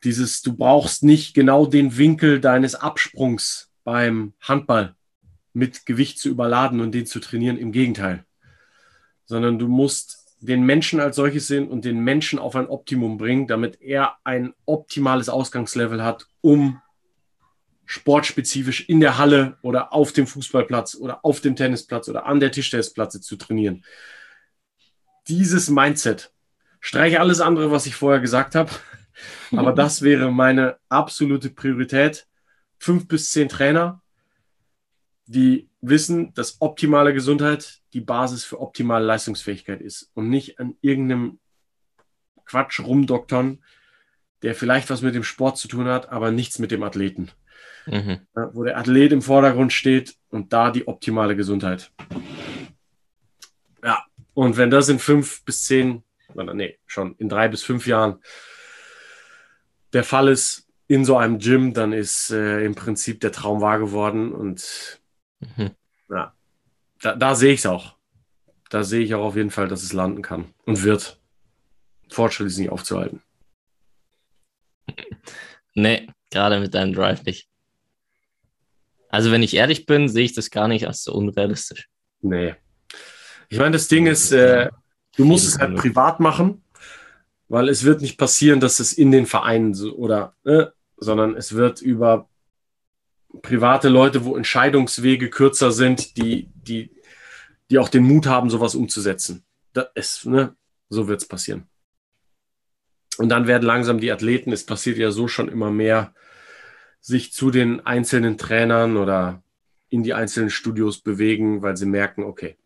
dieses, 0.04 0.42
du 0.42 0.56
brauchst 0.56 1.04
nicht 1.04 1.34
genau 1.34 1.66
den 1.66 1.98
Winkel 1.98 2.40
deines 2.40 2.76
Absprungs 2.76 3.72
beim 3.84 4.34
Handball 4.40 4.96
mit 5.54 5.86
Gewicht 5.86 6.20
zu 6.20 6.30
überladen 6.30 6.80
und 6.80 6.94
den 6.94 7.06
zu 7.06 7.20
trainieren. 7.20 7.58
Im 7.58 7.72
Gegenteil. 7.72 8.26
Sondern 9.26 9.60
du 9.60 9.68
musst 9.68 10.38
den 10.40 10.64
Menschen 10.64 11.00
als 11.00 11.18
solches 11.18 11.48
sehen 11.48 11.68
und 11.68 11.84
den 11.84 12.00
Menschen 12.00 12.40
auf 12.40 12.56
ein 12.56 12.68
Optimum 12.68 13.18
bringen, 13.18 13.48
damit 13.48 13.82
er 13.82 14.16
ein 14.24 14.54
optimales 14.66 15.28
Ausgangslevel 15.28 16.04
hat, 16.04 16.28
um 16.42 16.82
sportspezifisch 17.90 18.88
in 18.88 19.00
der 19.00 19.18
Halle 19.18 19.58
oder 19.64 19.94
auf 19.94 20.14
dem 20.14 20.28
Fußballplatz 20.28 20.94
oder 20.94 21.26
auf 21.26 21.42
dem 21.42 21.56
Tennisplatz 21.56 22.08
oder 22.08 22.28
an 22.28 22.40
der 22.40 22.52
Tischtennisplatte 22.52 23.20
zu 23.20 23.36
trainieren. 23.36 23.84
Dieses 25.28 25.72
Mindset, 25.72 26.32
streiche 26.80 27.20
alles 27.20 27.42
andere, 27.42 27.72
was 27.72 27.88
ich 27.88 27.96
vorher 27.96 28.22
gesagt 28.22 28.54
habe, 28.54 28.70
aber 29.52 29.74
das 29.74 30.04
wäre 30.04 30.32
meine 30.32 30.78
absolute 30.88 31.50
Priorität. 31.50 32.28
Fünf 32.78 33.08
bis 33.08 33.32
zehn 33.32 33.50
Trainer, 33.50 34.04
die 35.26 35.68
wissen, 35.82 36.32
dass 36.36 36.62
optimale 36.62 37.12
Gesundheit 37.12 37.80
die 37.94 38.02
Basis 38.02 38.46
für 38.46 38.62
optimale 38.62 39.04
Leistungsfähigkeit 39.04 39.82
ist 39.82 40.12
und 40.14 40.30
nicht 40.30 40.60
an 40.60 40.76
irgendeinem 40.82 41.40
Quatsch 42.46 42.82
rumdoktern, 42.82 43.64
der 44.44 44.54
vielleicht 44.54 44.92
was 44.92 45.02
mit 45.02 45.16
dem 45.16 45.24
Sport 45.24 45.58
zu 45.58 45.68
tun 45.68 45.88
hat, 45.88 46.10
aber 46.10 46.30
nichts 46.30 46.60
mit 46.60 46.70
dem 46.70 46.84
Athleten. 46.84 47.32
Mhm. 47.90 48.20
Wo 48.54 48.64
der 48.64 48.78
Athlet 48.78 49.12
im 49.12 49.22
Vordergrund 49.22 49.74
steht 49.74 50.16
und 50.30 50.54
da 50.54 50.72
die 50.72 50.88
optimale 50.88 51.36
Gesundheit. 51.36 51.92
Ja, 53.84 54.06
und 54.34 54.58
wenn 54.58 54.70
das 54.70 54.90
in 54.90 55.00
fünf 55.00 55.44
bis 55.44 55.66
zehn, 55.66 56.04
oder 56.34 56.54
nee, 56.54 56.78
schon 56.86 57.16
in 57.18 57.30
drei 57.30 57.48
bis 57.48 57.64
fünf 57.64 57.88
Jahren 57.88 58.20
der 59.94 60.04
Fall 60.04 60.28
ist 60.28 60.68
in 60.88 61.04
so 61.04 61.18
einem 61.18 61.40
Gym, 61.40 61.74
dann 61.74 61.94
ist 61.94 62.32
äh, 62.32 62.64
im 62.64 62.76
Prinzip 62.76 63.22
der 63.22 63.32
Traum 63.32 63.62
wahr 63.62 63.80
geworden 63.80 64.34
und 64.34 65.02
mhm. 65.40 65.72
ja, 66.10 66.34
da, 67.02 67.16
da 67.16 67.36
sehe 67.36 67.54
ich 67.54 67.60
es 67.60 67.66
auch. 67.66 67.96
Da 68.70 68.84
sehe 68.84 69.02
ich 69.02 69.16
auch 69.16 69.24
auf 69.24 69.36
jeden 69.36 69.50
Fall, 69.50 69.68
dass 69.68 69.82
es 69.82 69.94
landen 69.94 70.22
kann 70.22 70.54
und 70.66 70.84
wird. 70.84 71.20
Fortschritt 72.10 72.48
ist 72.48 72.58
nicht 72.60 72.72
aufzuhalten. 72.72 73.22
Nee, 75.74 76.08
gerade 76.30 76.60
mit 76.60 76.74
deinem 76.74 76.94
Drive 76.94 77.24
nicht. 77.24 77.49
Also, 79.10 79.32
wenn 79.32 79.44
ich 79.44 79.56
ehrlich 79.56 79.86
bin, 79.86 80.08
sehe 80.08 80.24
ich 80.24 80.34
das 80.34 80.52
gar 80.52 80.68
nicht 80.68 80.88
als 80.88 81.04
so 81.04 81.14
unrealistisch. 81.14 81.90
Nee. 82.22 82.56
Ich 83.50 83.58
meine, 83.58 83.72
das 83.72 83.88
Ding 83.88 84.06
ist, 84.06 84.32
äh, 84.32 84.70
du 85.18 85.26
musst 85.26 85.48
es 85.48 85.58
halt 85.58 85.76
privat 85.76 86.20
machen 86.20 86.64
Weil 87.48 87.68
es 87.68 87.84
wird 87.84 88.02
nicht 88.02 88.18
passieren, 88.18 88.60
dass 88.60 88.80
es 88.80 88.94
in 88.94 89.12
den 89.12 89.26
Vereinen 89.26 89.74
so, 89.74 89.96
oder, 89.96 90.36
ne, 90.44 90.72
sondern 90.98 91.36
es 91.36 91.56
wird 91.56 91.82
über 91.82 92.30
private 93.42 93.90
Leute, 93.90 94.24
wo 94.26 94.36
Entscheidungswege 94.36 95.30
kürzer 95.30 95.72
sind, 95.72 96.18
die, 96.18 96.50
die, 96.54 96.92
die 97.72 97.80
auch 97.80 97.90
den 97.90 98.04
Mut 98.04 98.28
haben, 98.28 98.52
sowas 98.52 98.76
umzusetzen. 98.76 99.44
Das 99.74 99.88
ist, 99.96 100.26
ne, 100.28 100.56
so 100.90 101.08
wird 101.08 101.22
es 101.22 101.28
passieren. 101.28 101.68
Und 103.18 103.30
dann 103.30 103.48
werden 103.48 103.66
langsam 103.66 104.00
die 104.00 104.12
Athleten, 104.12 104.52
es 104.52 104.66
passiert 104.66 104.98
ja 104.98 105.12
so 105.12 105.28
schon 105.28 105.50
immer 105.50 105.72
mehr, 105.72 106.14
sich 107.02 107.34
zu 107.34 107.52
den 107.52 107.86
einzelnen 107.86 108.38
Trainern 108.38 108.98
oder 108.98 109.44
in 109.90 110.04
die 110.04 110.14
einzelnen 110.14 110.50
Studios 110.50 111.00
bewegen, 111.00 111.62
weil 111.62 111.76
sie 111.78 111.86
merken, 111.86 112.24
okay, 112.24 112.58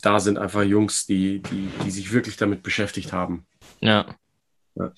da 0.00 0.18
sind 0.18 0.38
einfach 0.38 0.62
Jungs, 0.62 1.06
die, 1.06 1.40
die, 1.42 1.68
die 1.84 1.90
sich 1.90 2.12
wirklich 2.12 2.36
damit 2.36 2.62
beschäftigt 2.62 3.12
haben. 3.12 3.46
Ja. 3.80 4.16
ja. 4.74 4.92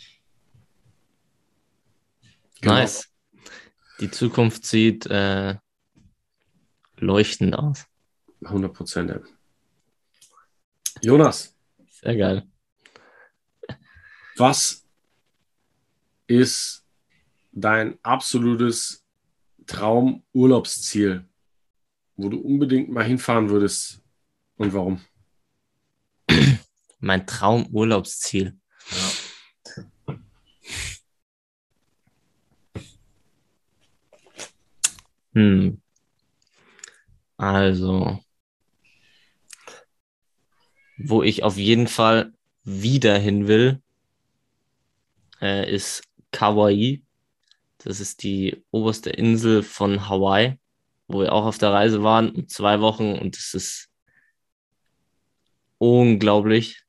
Genau. 2.60 2.74
Nice. 2.74 3.08
Die 4.00 4.10
Zukunft 4.10 4.64
sieht 4.64 5.06
äh, 5.06 5.56
leuchtend 6.96 7.56
aus. 7.56 7.86
100 8.44 8.72
Prozent. 8.72 9.20
Jonas. 11.00 11.56
Sehr 11.90 12.16
geil. 12.16 12.46
Was 14.36 14.86
ist 16.26 16.81
dein 17.52 17.98
absolutes 18.02 19.04
Traumurlaubsziel, 19.66 21.28
wo 22.16 22.28
du 22.28 22.38
unbedingt 22.38 22.90
mal 22.90 23.04
hinfahren 23.04 23.50
würdest 23.50 24.02
und 24.56 24.72
warum? 24.72 25.00
Mein 27.00 27.26
Traumurlaubsziel. 27.26 28.58
Ja. 28.90 30.16
Hm. 35.34 35.80
Also, 37.38 38.20
wo 40.98 41.22
ich 41.22 41.42
auf 41.42 41.56
jeden 41.56 41.88
Fall 41.88 42.32
wieder 42.64 43.18
hin 43.18 43.48
will, 43.48 43.82
äh, 45.40 45.72
ist 45.72 46.04
Kauai. 46.30 47.02
Das 47.84 48.00
ist 48.00 48.22
die 48.22 48.64
oberste 48.70 49.10
Insel 49.10 49.62
von 49.62 50.08
Hawaii, 50.08 50.58
wo 51.08 51.20
wir 51.20 51.32
auch 51.32 51.46
auf 51.46 51.58
der 51.58 51.72
Reise 51.72 52.02
waren, 52.02 52.48
zwei 52.48 52.80
Wochen 52.80 53.18
und 53.18 53.36
es 53.36 53.54
ist 53.54 53.88
unglaublich. 55.78 56.82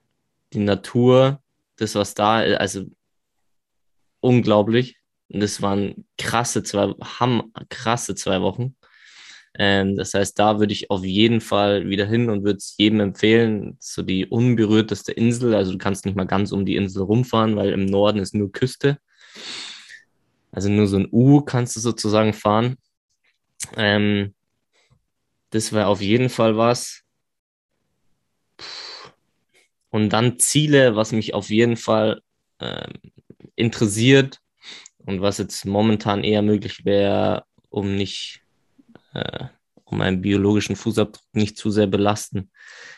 Die 0.53 0.59
Natur, 0.59 1.41
das, 1.77 1.95
was 1.95 2.13
da, 2.13 2.37
also 2.37 2.85
unglaublich. 4.19 4.97
Und 5.29 5.39
das 5.39 5.61
waren 5.63 6.05
krasse 6.17 6.61
zwei, 6.61 6.93
haben 7.01 7.51
krasse 7.69 8.13
zwei 8.13 8.41
Wochen. 8.41 8.75
Ähm, 9.55 9.95
das 9.95 10.13
heißt, 10.13 10.37
da 10.37 10.59
würde 10.59 10.73
ich 10.73 10.91
auf 10.91 11.03
jeden 11.03 11.41
Fall 11.41 11.89
wieder 11.89 12.05
hin 12.05 12.29
und 12.29 12.43
würde 12.43 12.57
es 12.57 12.75
jedem 12.77 12.99
empfehlen. 12.99 13.77
So 13.79 14.03
die 14.03 14.27
unberührteste 14.27 15.11
Insel. 15.11 15.55
Also 15.55 15.71
du 15.71 15.77
kannst 15.79 16.05
nicht 16.05 16.15
mal 16.15 16.25
ganz 16.25 16.51
um 16.51 16.65
die 16.65 16.75
Insel 16.75 17.03
rumfahren, 17.03 17.55
weil 17.55 17.71
im 17.71 17.85
Norden 17.85 18.19
ist 18.19 18.35
nur 18.35 18.51
Küste. 18.51 18.99
Also 20.53 20.69
nur 20.69 20.87
so 20.87 20.97
ein 20.97 21.07
U 21.11 21.41
kannst 21.41 21.75
du 21.75 21.79
sozusagen 21.79 22.31
fahren. 22.31 22.77
Ähm, 23.75 24.35
das 25.49 25.73
wäre 25.73 25.87
auf 25.87 25.99
jeden 25.99 26.29
Fall 26.29 26.57
was. 26.57 27.01
Und 29.89 30.09
dann 30.09 30.39
Ziele, 30.39 30.95
was 30.95 31.11
mich 31.11 31.33
auf 31.33 31.49
jeden 31.49 31.75
Fall 31.75 32.21
ähm, 32.59 32.93
interessiert 33.55 34.39
und 35.05 35.21
was 35.21 35.39
jetzt 35.39 35.65
momentan 35.65 36.23
eher 36.23 36.41
möglich 36.43 36.85
wäre, 36.85 37.45
um 37.69 37.95
nicht, 37.95 38.41
äh, 39.13 39.45
um 39.85 39.97
meinen 39.97 40.21
biologischen 40.21 40.75
Fußabdruck 40.75 41.25
nicht 41.33 41.57
zu 41.57 41.71
sehr 41.71 41.87
belasten, 41.87 42.51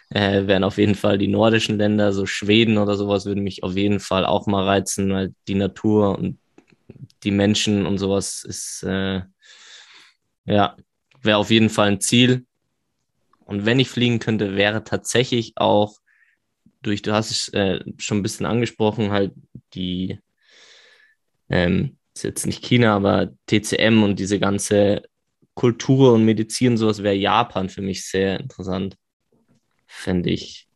äh, 0.10 0.46
wären 0.48 0.64
auf 0.64 0.78
jeden 0.78 0.96
Fall 0.96 1.18
die 1.18 1.28
nordischen 1.28 1.78
Länder, 1.78 2.14
so 2.14 2.26
Schweden 2.26 2.78
oder 2.78 2.96
sowas, 2.96 3.26
würden 3.26 3.44
mich 3.44 3.64
auf 3.64 3.76
jeden 3.76 4.00
Fall 4.00 4.26
auch 4.26 4.46
mal 4.46 4.64
reizen, 4.64 5.12
weil 5.12 5.34
die 5.48 5.56
Natur 5.56 6.18
und 6.18 6.38
die 7.24 7.32
Menschen 7.32 7.86
und 7.86 7.98
sowas 7.98 8.44
ist, 8.44 8.84
äh, 8.84 9.22
ja, 10.46 10.76
wäre 11.22 11.38
auf 11.38 11.50
jeden 11.50 11.70
Fall 11.70 11.88
ein 11.90 12.02
Ziel. 12.02 12.46
Und 13.46 13.66
wenn 13.66 13.80
ich 13.80 13.90
fliegen 13.90 14.20
könnte, 14.20 14.56
wäre 14.56 14.84
tatsächlich 14.84 15.54
auch 15.56 16.00
durch, 16.82 17.02
du 17.02 17.14
hast 17.14 17.32
es 17.32 17.48
äh, 17.50 17.80
schon 17.98 18.20
ein 18.20 18.24
bisschen 18.24 18.46
angesprochen, 18.46 19.12
halt 19.12 19.34
die, 19.74 20.20
ähm, 21.50 21.98
ist 22.14 22.24
jetzt 22.24 22.46
nicht 22.46 22.64
China, 22.64 22.96
aber 22.96 23.34
TCM 23.48 24.04
und 24.04 24.20
diese 24.20 24.40
ganze 24.40 25.04
Kultur 25.54 26.14
und 26.14 26.26
Medizin, 26.26 26.78
sowas 26.78 27.02
wäre 27.02 27.16
Japan 27.16 27.70
für 27.70 27.82
mich 27.82 28.06
sehr 28.06 28.40
interessant. 28.40 28.98
Fände 29.88 30.30
ich 30.30 30.68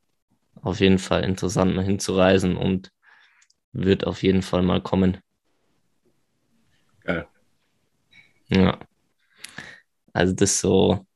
auf 0.61 0.79
jeden 0.79 0.99
Fall 0.99 1.23
interessant, 1.23 1.75
mal 1.75 1.85
hinzureisen 1.85 2.55
und 2.57 2.91
wird 3.71 4.05
auf 4.05 4.23
jeden 4.23 4.41
Fall 4.41 4.61
mal 4.61 4.81
kommen. 4.81 5.17
Geil. 7.09 7.27
Ja. 8.49 8.79
Also 10.13 10.35
das 10.35 10.59
so. 10.59 11.07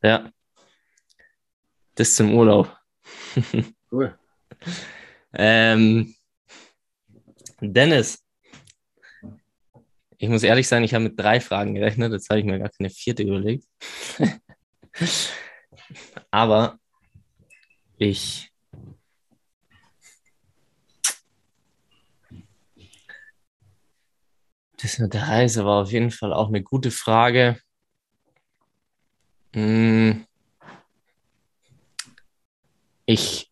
Ja. 0.00 0.30
Das 1.96 2.14
zum 2.14 2.34
Urlaub. 2.34 2.76
Cool. 3.92 4.16
ähm, 5.32 6.14
Dennis, 7.60 8.24
ich 10.16 10.28
muss 10.28 10.44
ehrlich 10.44 10.68
sein, 10.68 10.84
ich 10.84 10.94
habe 10.94 11.02
mit 11.02 11.18
drei 11.18 11.40
Fragen 11.40 11.74
gerechnet. 11.74 12.12
Jetzt 12.12 12.30
habe 12.30 12.38
ich 12.38 12.46
mir 12.46 12.60
gar 12.60 12.68
keine 12.68 12.90
vierte 12.90 13.24
überlegt. 13.24 13.66
Aber 16.30 16.78
ich 17.98 18.49
Das 24.82 24.98
mit 24.98 25.12
der 25.12 25.28
Reise 25.28 25.64
war 25.64 25.82
auf 25.82 25.92
jeden 25.92 26.10
Fall 26.10 26.32
auch 26.32 26.48
eine 26.48 26.62
gute 26.62 26.90
Frage. 26.90 27.60
Hm. 29.54 30.26
Ich 33.04 33.50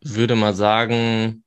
würde 0.00 0.34
mal 0.34 0.54
sagen, 0.54 1.44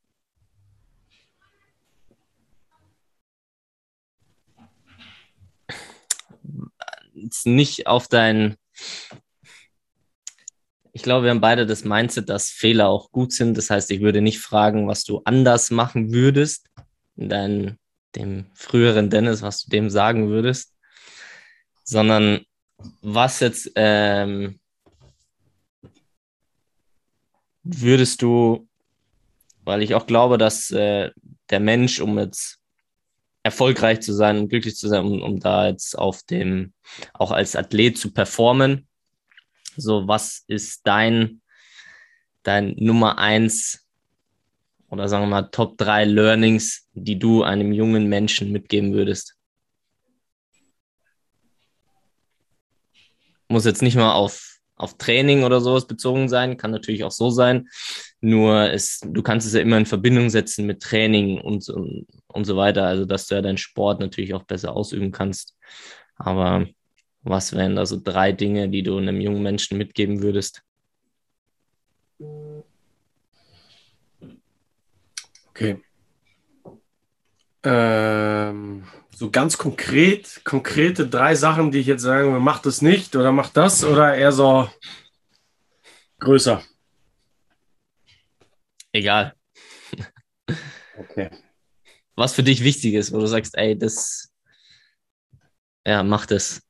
nicht 7.45 7.87
auf 7.87 8.07
dein. 8.07 8.55
Ich 10.93 11.03
glaube, 11.03 11.25
wir 11.25 11.31
haben 11.31 11.41
beide 11.41 11.65
das 11.65 11.83
Mindset, 11.83 12.29
dass 12.29 12.49
Fehler 12.49 12.87
auch 12.87 13.11
gut 13.11 13.31
sind. 13.33 13.57
Das 13.57 13.69
heißt, 13.69 13.91
ich 13.91 14.01
würde 14.01 14.21
nicht 14.21 14.39
fragen, 14.39 14.87
was 14.87 15.03
du 15.03 15.21
anders 15.25 15.71
machen 15.71 16.13
würdest 16.13 16.67
in 17.15 17.29
deinem 17.29 17.77
dem 18.17 18.45
früheren 18.53 19.09
Dennis, 19.09 19.41
was 19.41 19.63
du 19.63 19.69
dem 19.69 19.89
sagen 19.89 20.29
würdest, 20.29 20.73
sondern 21.83 22.41
was 23.01 23.39
jetzt 23.39 23.71
ähm, 23.75 24.59
würdest 27.63 28.21
du, 28.21 28.67
weil 29.63 29.81
ich 29.81 29.95
auch 29.95 30.07
glaube, 30.07 30.37
dass 30.37 30.71
äh, 30.71 31.11
der 31.49 31.59
Mensch, 31.59 31.99
um 31.99 32.17
jetzt 32.19 32.59
erfolgreich 33.43 34.01
zu 34.01 34.13
sein 34.13 34.37
und 34.37 34.49
glücklich 34.49 34.75
zu 34.75 34.87
sein, 34.87 35.05
um, 35.05 35.21
um 35.21 35.39
da 35.39 35.67
jetzt 35.67 35.97
auf 35.97 36.23
dem, 36.23 36.73
auch 37.13 37.31
als 37.31 37.55
Athlet 37.55 37.97
zu 37.97 38.11
performen, 38.11 38.87
so 39.75 40.07
was 40.07 40.43
ist 40.47 40.81
dein, 40.85 41.41
dein 42.43 42.75
Nummer 42.77 43.17
eins 43.19 43.86
oder 44.89 45.09
sagen 45.09 45.23
wir 45.23 45.29
mal 45.29 45.49
Top 45.49 45.77
3 45.77 46.05
Learnings, 46.05 46.87
die 46.93 47.19
du 47.19 47.43
einem 47.43 47.73
jungen 47.73 48.07
Menschen 48.07 48.51
mitgeben 48.51 48.93
würdest? 48.93 49.35
Muss 53.49 53.65
jetzt 53.65 53.81
nicht 53.81 53.95
mal 53.95 54.13
auf, 54.13 54.59
auf 54.75 54.97
Training 54.97 55.43
oder 55.43 55.61
sowas 55.61 55.87
bezogen 55.87 56.29
sein, 56.29 56.57
kann 56.57 56.71
natürlich 56.71 57.03
auch 57.03 57.11
so 57.11 57.29
sein. 57.29 57.69
Nur 58.19 58.71
es, 58.71 58.99
du 59.03 59.21
kannst 59.21 59.47
es 59.47 59.53
ja 59.53 59.61
immer 59.61 59.77
in 59.77 59.85
Verbindung 59.85 60.29
setzen 60.29 60.65
mit 60.65 60.81
Training 60.81 61.39
und, 61.39 61.67
und, 61.69 62.07
und 62.27 62.45
so 62.45 62.57
weiter, 62.57 62.85
also 62.85 63.05
dass 63.05 63.27
du 63.27 63.35
ja 63.35 63.41
deinen 63.41 63.57
Sport 63.57 63.99
natürlich 63.99 64.33
auch 64.33 64.43
besser 64.43 64.75
ausüben 64.75 65.11
kannst. 65.11 65.55
Aber 66.15 66.67
was 67.21 67.53
wären 67.53 67.75
da 67.75 67.85
so 67.85 67.99
drei 68.01 68.31
Dinge, 68.31 68.69
die 68.69 68.83
du 68.83 68.97
einem 68.97 69.21
jungen 69.21 69.43
Menschen 69.43 69.77
mitgeben 69.77 70.21
würdest? 70.21 70.63
Okay. 75.57 75.83
Ähm, 77.63 78.83
so 79.09 79.31
ganz 79.31 79.57
konkret, 79.57 80.41
konkrete 80.43 81.07
drei 81.07 81.33
Sachen, 81.33 81.71
die 81.71 81.79
ich 81.79 81.87
jetzt 81.87 82.03
sagen 82.03 82.27
würde, 82.27 82.39
mach 82.39 82.59
das 82.59 82.83
nicht 82.83 83.15
oder 83.15 83.31
mach 83.31 83.49
das 83.49 83.83
oder 83.83 84.13
eher 84.13 84.31
so 84.31 84.69
größer? 86.19 86.63
Egal. 88.91 89.33
Okay. 90.95 91.31
Was 92.15 92.33
für 92.33 92.43
dich 92.43 92.63
wichtig 92.63 92.93
ist, 92.93 93.11
wo 93.11 93.17
du 93.17 93.25
sagst, 93.25 93.57
ey, 93.57 93.75
das, 93.75 94.31
ja, 95.87 96.03
mach 96.03 96.27
das. 96.27 96.61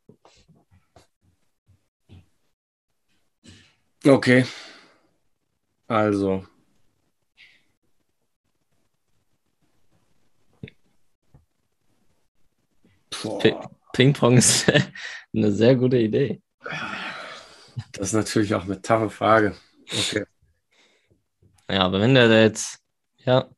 Okay. 4.06 4.46
Also. 5.88 6.48
Boah. 13.24 13.70
Ping-Pong 13.94 14.38
ist 14.38 14.72
eine 15.34 15.52
sehr 15.52 15.76
gute 15.76 15.98
Idee. 15.98 16.42
Das 17.94 18.10
ist 18.10 18.14
natürlich 18.14 18.54
auch 18.54 18.64
eine 18.64 18.82
taffe 18.82 19.10
Frage. 19.10 19.56
Okay. 19.92 20.26
Ja, 21.70 21.82
aber 21.82 22.00
wenn 22.00 22.14
der 22.14 22.30
jetzt, 22.44 22.80
ja. 23.26 23.50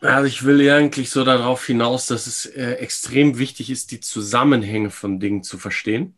Also 0.00 0.26
ich 0.26 0.44
will 0.44 0.68
eigentlich 0.70 1.10
so 1.10 1.24
darauf 1.24 1.66
hinaus, 1.66 2.06
dass 2.06 2.26
es 2.26 2.46
äh, 2.46 2.72
extrem 2.74 3.38
wichtig 3.38 3.70
ist, 3.70 3.90
die 3.90 4.00
Zusammenhänge 4.00 4.90
von 4.90 5.18
Dingen 5.18 5.42
zu 5.42 5.58
verstehen. 5.58 6.17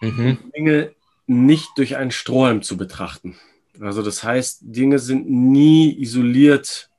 Mhm. 0.00 0.38
Dinge 0.56 0.94
nicht 1.26 1.70
durch 1.76 1.96
einen 1.96 2.10
Strohhalm 2.10 2.62
zu 2.62 2.76
betrachten. 2.76 3.36
Also 3.80 4.02
das 4.02 4.24
heißt, 4.24 4.60
Dinge 4.62 4.98
sind 4.98 5.28
nie 5.28 5.96
isoliert, 6.00 6.90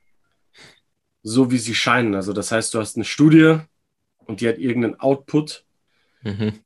so 1.24 1.52
wie 1.52 1.58
sie 1.58 1.76
scheinen. 1.76 2.16
Also 2.16 2.34
das 2.34 2.52
heißt, 2.52 2.74
du 2.74 2.80
hast 2.80 2.96
eine 2.96 3.06
Studie 3.06 3.58
und 4.26 4.42
die 4.42 4.48
hat 4.48 4.58
irgendeinen 4.58 5.00
Output. 5.00 5.66
Mhm. 6.22 6.60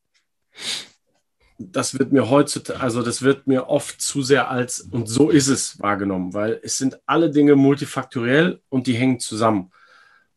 Das 1.57 1.97
wird 1.97 2.11
mir 2.11 2.29
heutzutage, 2.29 2.79
also 2.79 3.01
das 3.01 3.21
wird 3.21 3.47
mir 3.47 3.67
oft 3.67 4.01
zu 4.01 4.21
sehr 4.21 4.49
als, 4.49 4.81
und 4.81 5.07
so 5.07 5.29
ist 5.29 5.47
es 5.47 5.79
wahrgenommen, 5.79 6.33
weil 6.33 6.59
es 6.61 6.77
sind 6.77 6.99
alle 7.05 7.31
Dinge 7.31 7.55
multifaktoriell 7.55 8.61
und 8.69 8.87
die 8.87 8.95
hängen 8.95 9.19
zusammen. 9.19 9.71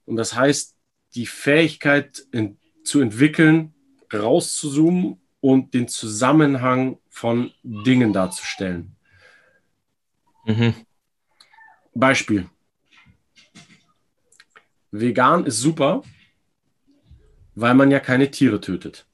Und 0.04 0.16
das 0.16 0.34
heißt, 0.34 0.76
die 1.14 1.26
Fähigkeit 1.26 2.26
in, 2.30 2.58
zu 2.84 3.00
entwickeln, 3.00 3.74
rauszuzoomen 4.12 5.20
und 5.46 5.74
den 5.74 5.86
Zusammenhang 5.86 6.98
von 7.08 7.52
Dingen 7.62 8.12
darzustellen. 8.12 8.96
Mhm. 10.44 10.74
Beispiel. 11.94 12.50
Vegan 14.90 15.46
ist 15.46 15.60
super, 15.60 16.02
weil 17.54 17.74
man 17.74 17.92
ja 17.92 18.00
keine 18.00 18.28
Tiere 18.28 18.60
tötet. 18.60 19.06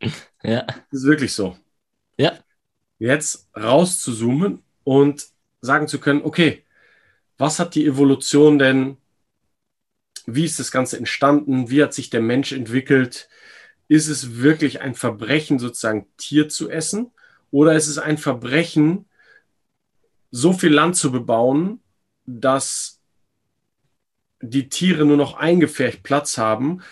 Ja. 0.42 0.62
Das 0.66 1.00
ist 1.00 1.04
wirklich 1.04 1.34
so. 1.34 1.58
Ja. 2.16 2.32
Jetzt 2.98 3.50
rauszuzoomen 3.54 4.62
und 4.84 5.28
sagen 5.60 5.86
zu 5.86 6.00
können, 6.00 6.22
okay, 6.22 6.64
was 7.36 7.58
hat 7.58 7.74
die 7.74 7.84
Evolution 7.84 8.58
denn 8.58 8.96
wie 10.26 10.44
ist 10.44 10.58
das 10.58 10.70
Ganze 10.70 10.96
entstanden? 10.96 11.70
Wie 11.70 11.82
hat 11.82 11.94
sich 11.94 12.10
der 12.10 12.20
Mensch 12.20 12.52
entwickelt? 12.52 13.28
Ist 13.88 14.08
es 14.08 14.36
wirklich 14.36 14.80
ein 14.80 14.94
Verbrechen, 14.94 15.58
sozusagen 15.58 16.06
Tier 16.16 16.48
zu 16.48 16.70
essen? 16.70 17.10
Oder 17.50 17.74
ist 17.74 17.88
es 17.88 17.98
ein 17.98 18.18
Verbrechen, 18.18 19.06
so 20.30 20.52
viel 20.52 20.72
Land 20.72 20.96
zu 20.96 21.10
bebauen, 21.10 21.80
dass 22.26 23.00
die 24.40 24.68
Tiere 24.68 25.04
nur 25.04 25.16
noch 25.16 25.34
eingefärbt 25.34 26.02
Platz 26.02 26.38
haben, 26.38 26.82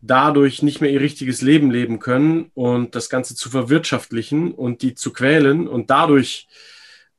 dadurch 0.00 0.62
nicht 0.62 0.80
mehr 0.80 0.90
ihr 0.90 1.00
richtiges 1.00 1.42
Leben 1.42 1.70
leben 1.70 1.98
können 1.98 2.50
und 2.54 2.94
das 2.94 3.10
Ganze 3.10 3.34
zu 3.34 3.50
verwirtschaftlichen 3.50 4.52
und 4.52 4.82
die 4.82 4.94
zu 4.94 5.12
quälen 5.12 5.68
und 5.68 5.90
dadurch 5.90 6.48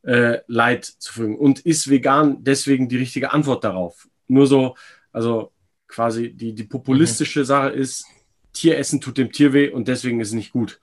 äh, 0.04 0.40
Leid 0.48 0.86
zu 0.86 1.14
fügen? 1.14 1.38
Und 1.38 1.60
ist 1.60 1.90
vegan 1.90 2.44
deswegen 2.44 2.90
die 2.90 2.98
richtige 2.98 3.32
Antwort 3.34 3.64
darauf? 3.64 4.08
Nur 4.28 4.48
so, 4.48 4.76
also 5.12 5.52
quasi 5.88 6.34
die, 6.34 6.54
die 6.54 6.63
populistische 6.63 7.41
mhm. 7.41 7.45
Sache 7.45 7.69
ist, 7.69 8.06
Tieressen 8.54 9.02
tut 9.02 9.17
dem 9.17 9.32
Tier 9.32 9.54
weh 9.54 9.69
und 9.69 9.88
deswegen 9.88 10.19
ist 10.19 10.30
es 10.30 10.34
nicht 10.34 10.52
gut. 10.52 10.80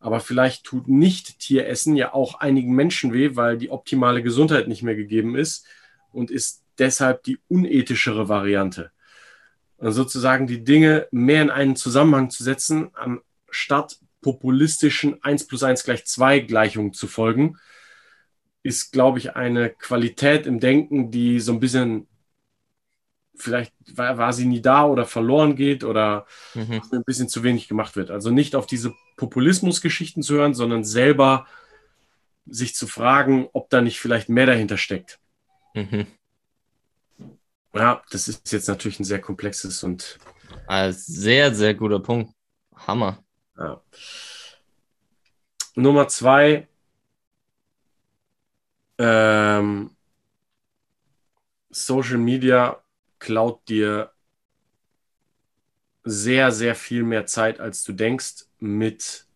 Aber 0.00 0.20
vielleicht 0.20 0.64
tut 0.64 0.88
nicht 0.88 1.40
Tieressen 1.40 1.96
ja 1.96 2.14
auch 2.14 2.36
einigen 2.40 2.74
Menschen 2.74 3.12
weh, 3.12 3.34
weil 3.34 3.58
die 3.58 3.70
optimale 3.70 4.22
Gesundheit 4.22 4.68
nicht 4.68 4.82
mehr 4.82 4.94
gegeben 4.94 5.34
ist 5.34 5.66
und 6.12 6.30
ist 6.30 6.62
deshalb 6.78 7.24
die 7.24 7.38
unethischere 7.48 8.28
Variante. 8.28 8.92
Und 9.78 9.92
sozusagen 9.92 10.46
die 10.46 10.64
Dinge 10.64 11.08
mehr 11.10 11.42
in 11.42 11.50
einen 11.50 11.76
Zusammenhang 11.76 12.30
zu 12.30 12.42
setzen, 12.42 12.90
anstatt 12.94 13.98
populistischen 14.20 15.22
1 15.22 15.46
plus 15.46 15.62
1 15.62 15.84
gleich 15.84 16.04
2 16.04 16.40
Gleichungen 16.40 16.92
zu 16.92 17.06
folgen, 17.06 17.56
ist, 18.62 18.92
glaube 18.92 19.18
ich, 19.18 19.36
eine 19.36 19.70
Qualität 19.70 20.46
im 20.46 20.60
Denken, 20.60 21.10
die 21.10 21.38
so 21.40 21.52
ein 21.52 21.60
bisschen 21.60 22.07
vielleicht 23.38 23.72
war, 23.94 24.18
war, 24.18 24.32
sie 24.32 24.46
nie 24.46 24.60
da 24.60 24.84
oder 24.84 25.06
verloren 25.06 25.56
geht 25.56 25.84
oder 25.84 26.26
mhm. 26.54 26.82
ein 26.92 27.04
bisschen 27.04 27.28
zu 27.28 27.42
wenig 27.42 27.68
gemacht 27.68 27.96
wird. 27.96 28.10
Also 28.10 28.30
nicht 28.30 28.54
auf 28.54 28.66
diese 28.66 28.94
Populismusgeschichten 29.16 30.22
zu 30.22 30.34
hören, 30.34 30.54
sondern 30.54 30.84
selber 30.84 31.46
sich 32.46 32.74
zu 32.74 32.86
fragen, 32.86 33.48
ob 33.52 33.70
da 33.70 33.80
nicht 33.80 34.00
vielleicht 34.00 34.28
mehr 34.28 34.46
dahinter 34.46 34.76
steckt. 34.76 35.18
Mhm. 35.74 36.06
Ja, 37.74 38.02
das 38.10 38.28
ist 38.28 38.50
jetzt 38.52 38.68
natürlich 38.68 38.98
ein 39.00 39.04
sehr 39.04 39.20
komplexes 39.20 39.82
und. 39.84 40.18
Ein 40.66 40.92
sehr, 40.92 41.54
sehr 41.54 41.74
guter 41.74 42.00
Punkt. 42.00 42.34
Hammer. 42.74 43.22
Ja. 43.56 43.82
Nummer 45.74 46.08
zwei. 46.08 46.66
Ähm, 48.98 49.90
Social 51.70 52.18
Media 52.18 52.82
klaut 53.18 53.68
dir 53.68 54.12
sehr, 56.04 56.52
sehr 56.52 56.74
viel 56.74 57.02
mehr 57.02 57.26
Zeit, 57.26 57.60
als 57.60 57.84
du 57.84 57.92
denkst, 57.92 58.46
mit 58.58 59.26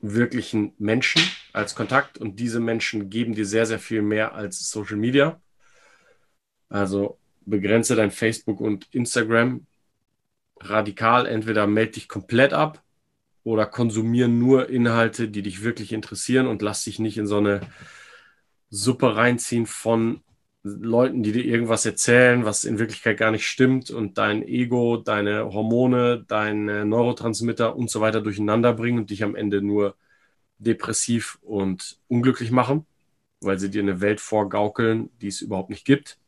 wirklichen 0.00 0.74
Menschen 0.78 1.22
als 1.52 1.74
Kontakt. 1.74 2.18
Und 2.18 2.40
diese 2.40 2.60
Menschen 2.60 3.08
geben 3.08 3.34
dir 3.34 3.46
sehr, 3.46 3.66
sehr 3.66 3.78
viel 3.78 4.02
mehr 4.02 4.34
als 4.34 4.70
Social 4.70 4.96
Media. 4.96 5.40
Also 6.68 7.18
begrenze 7.44 7.94
dein 7.94 8.10
Facebook 8.10 8.60
und 8.60 8.88
Instagram 8.92 9.66
radikal. 10.60 11.26
Entweder 11.26 11.66
melde 11.66 11.92
dich 11.92 12.08
komplett 12.08 12.52
ab 12.52 12.82
oder 13.44 13.66
konsumiere 13.66 14.28
nur 14.28 14.68
Inhalte, 14.68 15.28
die 15.28 15.42
dich 15.42 15.62
wirklich 15.62 15.92
interessieren 15.92 16.46
und 16.46 16.62
lass 16.62 16.84
dich 16.84 16.98
nicht 16.98 17.18
in 17.18 17.26
so 17.26 17.38
eine 17.38 17.60
Suppe 18.70 19.16
reinziehen 19.16 19.66
von 19.66 20.22
Leuten, 20.64 21.24
die 21.24 21.32
dir 21.32 21.44
irgendwas 21.44 21.84
erzählen, 21.84 22.44
was 22.44 22.64
in 22.64 22.78
Wirklichkeit 22.78 23.18
gar 23.18 23.32
nicht 23.32 23.46
stimmt 23.46 23.90
und 23.90 24.16
dein 24.16 24.46
Ego, 24.46 24.96
deine 24.96 25.52
Hormone, 25.52 26.24
deine 26.28 26.84
Neurotransmitter 26.84 27.74
und 27.74 27.90
so 27.90 28.00
weiter 28.00 28.20
durcheinander 28.20 28.72
bringen 28.72 28.98
und 28.98 29.10
dich 29.10 29.24
am 29.24 29.34
Ende 29.34 29.60
nur 29.60 29.96
depressiv 30.58 31.38
und 31.42 31.98
unglücklich 32.06 32.52
machen, 32.52 32.86
weil 33.40 33.58
sie 33.58 33.70
dir 33.70 33.82
eine 33.82 34.00
Welt 34.00 34.20
vorgaukeln, 34.20 35.10
die 35.20 35.28
es 35.28 35.40
überhaupt 35.40 35.70
nicht 35.70 35.84
gibt. 35.84 36.18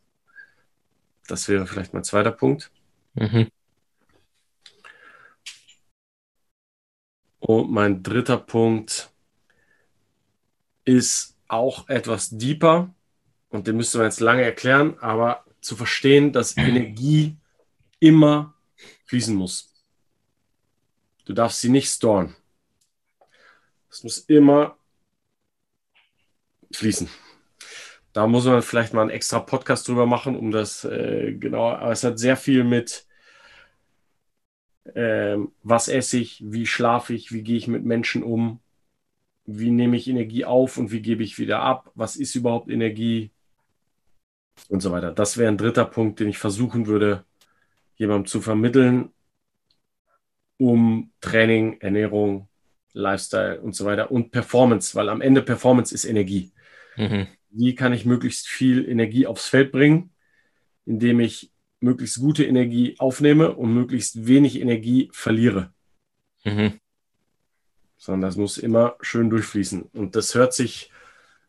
Das 1.29 1.49
wäre 1.49 1.67
vielleicht 1.67 1.95
mein 1.95 2.05
zweiter 2.05 2.33
Punkt. 2.33 2.73
Mhm. 3.15 3.49
Und 7.39 7.71
mein 7.71 8.03
dritter 8.03 8.39
Punkt 8.39 9.11
ist 10.85 11.37
auch 11.47 11.89
etwas 11.89 12.31
deeper 12.31 12.93
und 13.55 13.69
den 13.69 13.77
müsste 13.77 13.99
man 13.99 14.09
jetzt 14.09 14.19
lange 14.19 14.43
erklären, 14.43 14.99
aber 14.99 15.45
zu 15.61 15.77
verstehen, 15.77 16.33
dass 16.33 16.57
Energie 16.57 17.37
immer 18.01 18.55
fließen 19.07 19.35
muss. 19.35 19.73
Du 21.25 21.33
darfst 21.33 21.61
sie 21.61 21.69
nicht 21.69 21.89
storen. 21.89 22.35
Es 23.89 24.03
muss 24.03 24.19
immer 24.19 24.77
fließen. 26.73 27.09
Da 28.13 28.27
muss 28.27 28.45
man 28.45 28.61
vielleicht 28.61 28.93
mal 28.93 29.03
einen 29.03 29.11
extra 29.11 29.39
Podcast 29.39 29.87
drüber 29.87 30.07
machen, 30.07 30.35
um 30.35 30.51
das 30.51 30.85
äh, 30.85 31.33
genauer. 31.39 31.79
Aber 31.79 31.93
es 31.93 32.03
hat 32.03 32.19
sehr 32.19 32.37
viel 32.37 32.65
mit, 32.65 33.07
äh, 34.95 35.37
was 35.63 35.87
esse 35.87 36.19
ich, 36.19 36.43
wie 36.45 36.67
schlafe 36.67 37.15
ich, 37.15 37.31
wie 37.31 37.43
gehe 37.43 37.57
ich 37.57 37.69
mit 37.69 37.85
Menschen 37.85 38.25
um, 38.25 38.59
wie 39.47 39.71
nehme 39.71 39.97
ich 39.97 40.09
Energie 40.09 40.45
auf 40.45 40.77
und 40.77 40.91
wie 40.91 41.03
gebe 41.03 41.23
ich 41.23 41.39
wieder 41.39 41.61
ab, 41.61 41.93
was 41.95 42.17
ist 42.17 42.35
überhaupt 42.35 42.69
Energie, 42.69 43.31
und 44.69 44.81
so 44.81 44.91
weiter. 44.93 45.13
Das 45.13 45.37
wäre 45.37 45.51
ein 45.51 45.59
dritter 45.59 45.85
Punkt, 45.85 46.21
den 46.21 46.29
ich 46.29 46.39
versuchen 46.39 46.87
würde, 46.87 47.25
jemandem 47.97 48.27
zu 48.27 48.41
vermitteln, 48.41 49.11
um 50.59 51.13
Training, 51.21 51.81
Ernährung, 51.81 52.49
Lifestyle 52.93 53.61
und 53.61 53.75
so 53.75 53.85
weiter 53.85 54.11
und 54.11 54.31
Performance, 54.31 54.95
weil 54.95 55.09
am 55.09 55.21
Ende 55.21 55.43
Performance 55.43 55.95
ist 55.95 56.05
Energie. 56.05 56.53
Mhm. 56.97 57.27
Wie 57.51 57.75
kann 57.75 57.93
ich 57.93 58.05
möglichst 58.05 58.49
viel 58.49 58.89
Energie 58.89 59.27
aufs 59.27 59.49
Feld 59.49 59.73
bringen? 59.73 60.11
indem 60.87 61.21
ich 61.21 61.51
möglichst 61.81 62.19
gute 62.19 62.45
Energie 62.45 62.97
aufnehme 62.99 63.53
und 63.53 63.75
möglichst 63.75 64.27
wenig 64.27 64.61
Energie 64.61 65.11
verliere. 65.13 65.73
Mhm. 66.45 66.81
Sondern 67.97 68.23
das 68.23 68.37
muss 68.37 68.59
immer 68.59 68.97
schön 69.01 69.31
durchfließen. 69.31 69.83
Und 69.83 70.17
das 70.17 70.35
hört 70.35 70.55
sich 70.55 70.91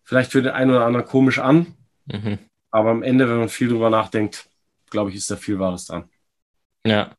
vielleicht 0.03 0.31
für 0.31 0.41
den 0.41 0.53
einen 0.53 0.71
oder 0.71 0.85
anderen 0.85 1.05
komisch 1.05 1.39
an, 1.39 1.75
Mhm. 2.07 2.37
Aber 2.75 2.89
am 2.89 3.03
Ende, 3.03 3.29
wenn 3.29 3.37
man 3.37 3.47
viel 3.47 3.69
drüber 3.69 3.89
nachdenkt, 3.89 4.49
glaube 4.89 5.09
ich, 5.09 5.15
ist 5.15 5.31
da 5.31 5.37
viel 5.37 5.57
Wahres 5.59 5.85
dran. 5.85 6.09
Ja. 6.85 7.15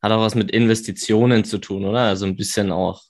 Hat 0.00 0.12
auch 0.12 0.20
was 0.20 0.36
mit 0.36 0.52
Investitionen 0.52 1.44
zu 1.44 1.58
tun, 1.58 1.84
oder? 1.84 2.02
Also 2.02 2.24
ein 2.24 2.36
bisschen 2.36 2.70
auch. 2.70 3.02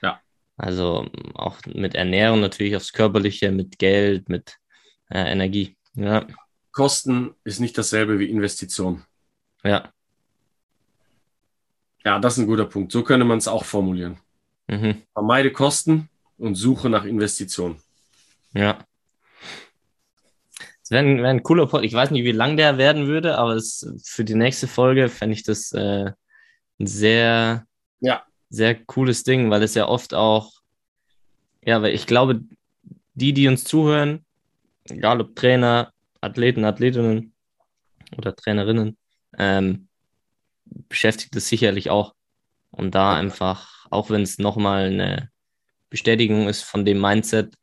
Ja. 0.00 0.22
Also 0.56 1.06
auch 1.34 1.58
mit 1.66 1.94
Ernährung 1.94 2.40
natürlich 2.40 2.74
aufs 2.74 2.94
Körperliche, 2.94 3.52
mit 3.52 3.78
Geld, 3.78 4.30
mit 4.30 4.56
äh, 5.10 5.30
Energie. 5.30 5.76
Ja. 5.92 6.26
Kosten 6.72 7.34
ist 7.44 7.60
nicht 7.60 7.76
dasselbe 7.76 8.18
wie 8.18 8.30
Investition. 8.30 9.04
Ja. 9.62 9.92
Ja, 12.06 12.18
das 12.20 12.38
ist 12.38 12.38
ein 12.38 12.46
guter 12.46 12.64
Punkt. 12.64 12.90
So 12.90 13.02
könnte 13.02 13.26
man 13.26 13.36
es 13.36 13.48
auch 13.48 13.66
formulieren. 13.66 14.16
Mhm. 14.66 15.02
Vermeide 15.12 15.52
Kosten 15.52 16.08
und 16.38 16.54
suche 16.54 16.88
nach 16.88 17.04
Investitionen. 17.04 17.82
Ja. 18.54 18.78
Es 20.88 20.92
wäre 20.92 21.04
ein, 21.04 21.18
wär 21.18 21.28
ein 21.28 21.42
cooler 21.42 21.66
Pod. 21.66 21.84
Ich 21.84 21.92
weiß 21.92 22.12
nicht, 22.12 22.24
wie 22.24 22.32
lang 22.32 22.56
der 22.56 22.78
werden 22.78 23.08
würde, 23.08 23.36
aber 23.36 23.56
es, 23.56 23.86
für 24.06 24.24
die 24.24 24.34
nächste 24.34 24.66
Folge 24.66 25.10
fände 25.10 25.34
ich 25.34 25.42
das 25.42 25.70
äh, 25.72 26.12
ein 26.80 26.86
sehr, 26.86 27.66
Ja. 28.00 28.22
sehr 28.48 28.74
cooles 28.86 29.22
Ding, 29.22 29.50
weil 29.50 29.62
es 29.62 29.74
ja 29.74 29.86
oft 29.86 30.14
auch, 30.14 30.50
ja, 31.62 31.82
weil 31.82 31.92
ich 31.92 32.06
glaube, 32.06 32.40
die, 33.12 33.34
die 33.34 33.48
uns 33.48 33.64
zuhören, 33.64 34.24
egal 34.88 35.20
ob 35.20 35.36
Trainer, 35.36 35.92
Athleten, 36.22 36.64
Athletinnen 36.64 37.34
oder 38.16 38.34
Trainerinnen, 38.34 38.96
ähm, 39.36 39.88
beschäftigt 40.64 41.36
es 41.36 41.50
sicherlich 41.50 41.90
auch. 41.90 42.14
Und 42.70 42.94
da 42.94 43.14
einfach, 43.14 43.84
auch 43.90 44.08
wenn 44.08 44.22
es 44.22 44.38
nochmal 44.38 44.86
eine 44.86 45.30
Bestätigung 45.90 46.48
ist 46.48 46.62
von 46.62 46.86
dem 46.86 46.98
Mindset, 46.98 47.54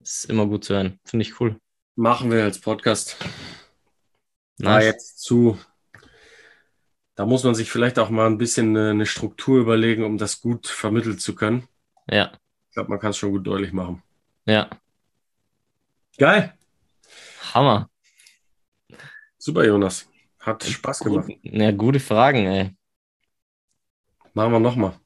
ist 0.00 0.24
immer 0.24 0.46
gut 0.46 0.64
zu 0.64 0.74
hören. 0.74 0.98
Finde 1.04 1.22
ich 1.24 1.38
cool. 1.40 1.60
Machen 2.00 2.30
wir 2.30 2.44
als 2.44 2.58
Podcast. 2.58 3.18
Da 4.56 4.76
Nice. 4.76 4.84
jetzt 4.86 5.18
zu. 5.20 5.58
Da 7.14 7.26
muss 7.26 7.44
man 7.44 7.54
sich 7.54 7.70
vielleicht 7.70 7.98
auch 7.98 8.08
mal 8.08 8.24
ein 8.26 8.38
bisschen 8.38 8.74
eine, 8.74 8.88
eine 8.92 9.04
Struktur 9.04 9.60
überlegen, 9.60 10.04
um 10.04 10.16
das 10.16 10.40
gut 10.40 10.66
vermitteln 10.66 11.18
zu 11.18 11.34
können. 11.34 11.68
Ja, 12.08 12.32
Ich 12.68 12.72
glaube, 12.74 12.88
man 12.88 13.00
kann 13.00 13.10
es 13.10 13.18
schon 13.18 13.32
gut 13.32 13.46
deutlich 13.46 13.74
machen. 13.74 14.02
ja. 14.46 14.70
Geil. 16.16 16.54
Hammer. 17.52 17.90
Super, 19.36 19.66
Jonas. 19.66 20.08
Hat 20.38 20.64
Spaß 20.64 21.00
gemacht. 21.00 21.26
Gut, 21.26 21.38
ja, 21.42 21.70
gute 21.70 22.00
Fragen, 22.00 22.46
ey. 22.46 22.74
Machen 24.32 24.52
wir 24.52 24.60
nochmal. 24.60 24.98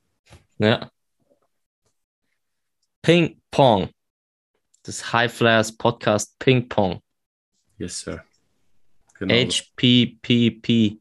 Ja. 0.59 0.93
Ping 3.03 3.41
Pong. 3.51 3.91
Das 4.85 5.13
High 5.13 5.33
Flyers 5.33 5.77
Podcast 5.77 6.39
Ping 6.39 6.69
Pong. 6.69 7.01
Yes, 7.79 8.01
Sir. 8.01 8.23
Genau. 9.19 9.35
HPPP. 9.35 11.01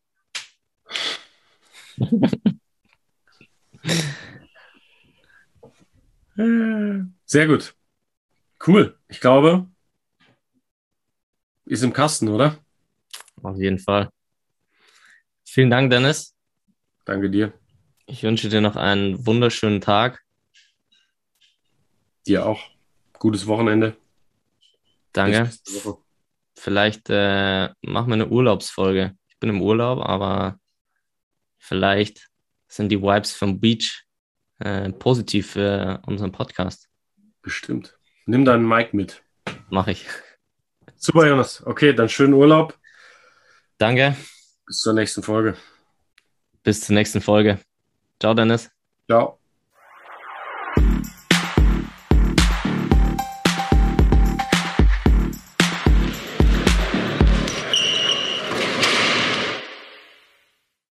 Sehr 7.26 7.48
gut. 7.48 7.76
Cool. 8.66 8.98
Ich 9.10 9.20
glaube, 9.20 9.68
ist 11.66 11.84
im 11.84 11.92
Kasten, 11.92 12.30
oder? 12.30 12.58
Auf 13.42 13.58
jeden 13.58 13.80
Fall. 13.80 14.10
Vielen 15.46 15.70
Dank, 15.70 15.92
Dennis. 15.92 16.34
Danke 17.04 17.30
dir. 17.30 17.52
Ich 18.06 18.24
wünsche 18.24 18.48
dir 18.48 18.62
noch 18.62 18.78
einen 18.78 19.26
wunderschönen 19.26 19.82
Tag. 19.82 20.24
Dir 22.26 22.46
auch. 22.46 22.73
Gutes 23.24 23.48
Wochenende. 23.48 23.96
Danke. 25.14 25.50
Woche. 25.86 25.98
Vielleicht 26.58 27.10
äh, 27.10 27.70
machen 27.82 28.08
wir 28.08 28.16
eine 28.16 28.28
Urlaubsfolge. 28.28 29.16
Ich 29.30 29.40
bin 29.40 29.50
im 29.50 29.62
Urlaub, 29.62 30.06
aber 30.06 30.60
vielleicht 31.58 32.30
sind 32.68 32.90
die 32.90 33.02
Vibes 33.02 33.32
vom 33.32 33.62
Beach 33.62 34.04
äh, 34.60 34.92
positiv 34.92 35.52
für 35.52 36.02
unseren 36.06 36.34
Podcast. 36.34 36.90
Bestimmt. 37.42 37.98
Nimm 38.26 38.44
deinen 38.44 38.68
Mic 38.68 38.90
mit. 38.92 39.24
Mache 39.70 39.92
ich. 39.92 40.06
Super, 40.98 41.26
Jonas. 41.26 41.66
Okay, 41.66 41.94
dann 41.94 42.10
schönen 42.10 42.34
Urlaub. 42.34 42.78
Danke. 43.78 44.18
Bis 44.66 44.80
zur 44.82 44.92
nächsten 44.92 45.24
Folge. 45.24 45.56
Bis 46.62 46.82
zur 46.82 46.96
nächsten 46.96 47.22
Folge. 47.22 47.58
Ciao, 48.20 48.34
Dennis. 48.34 48.70
Ciao. 49.08 49.40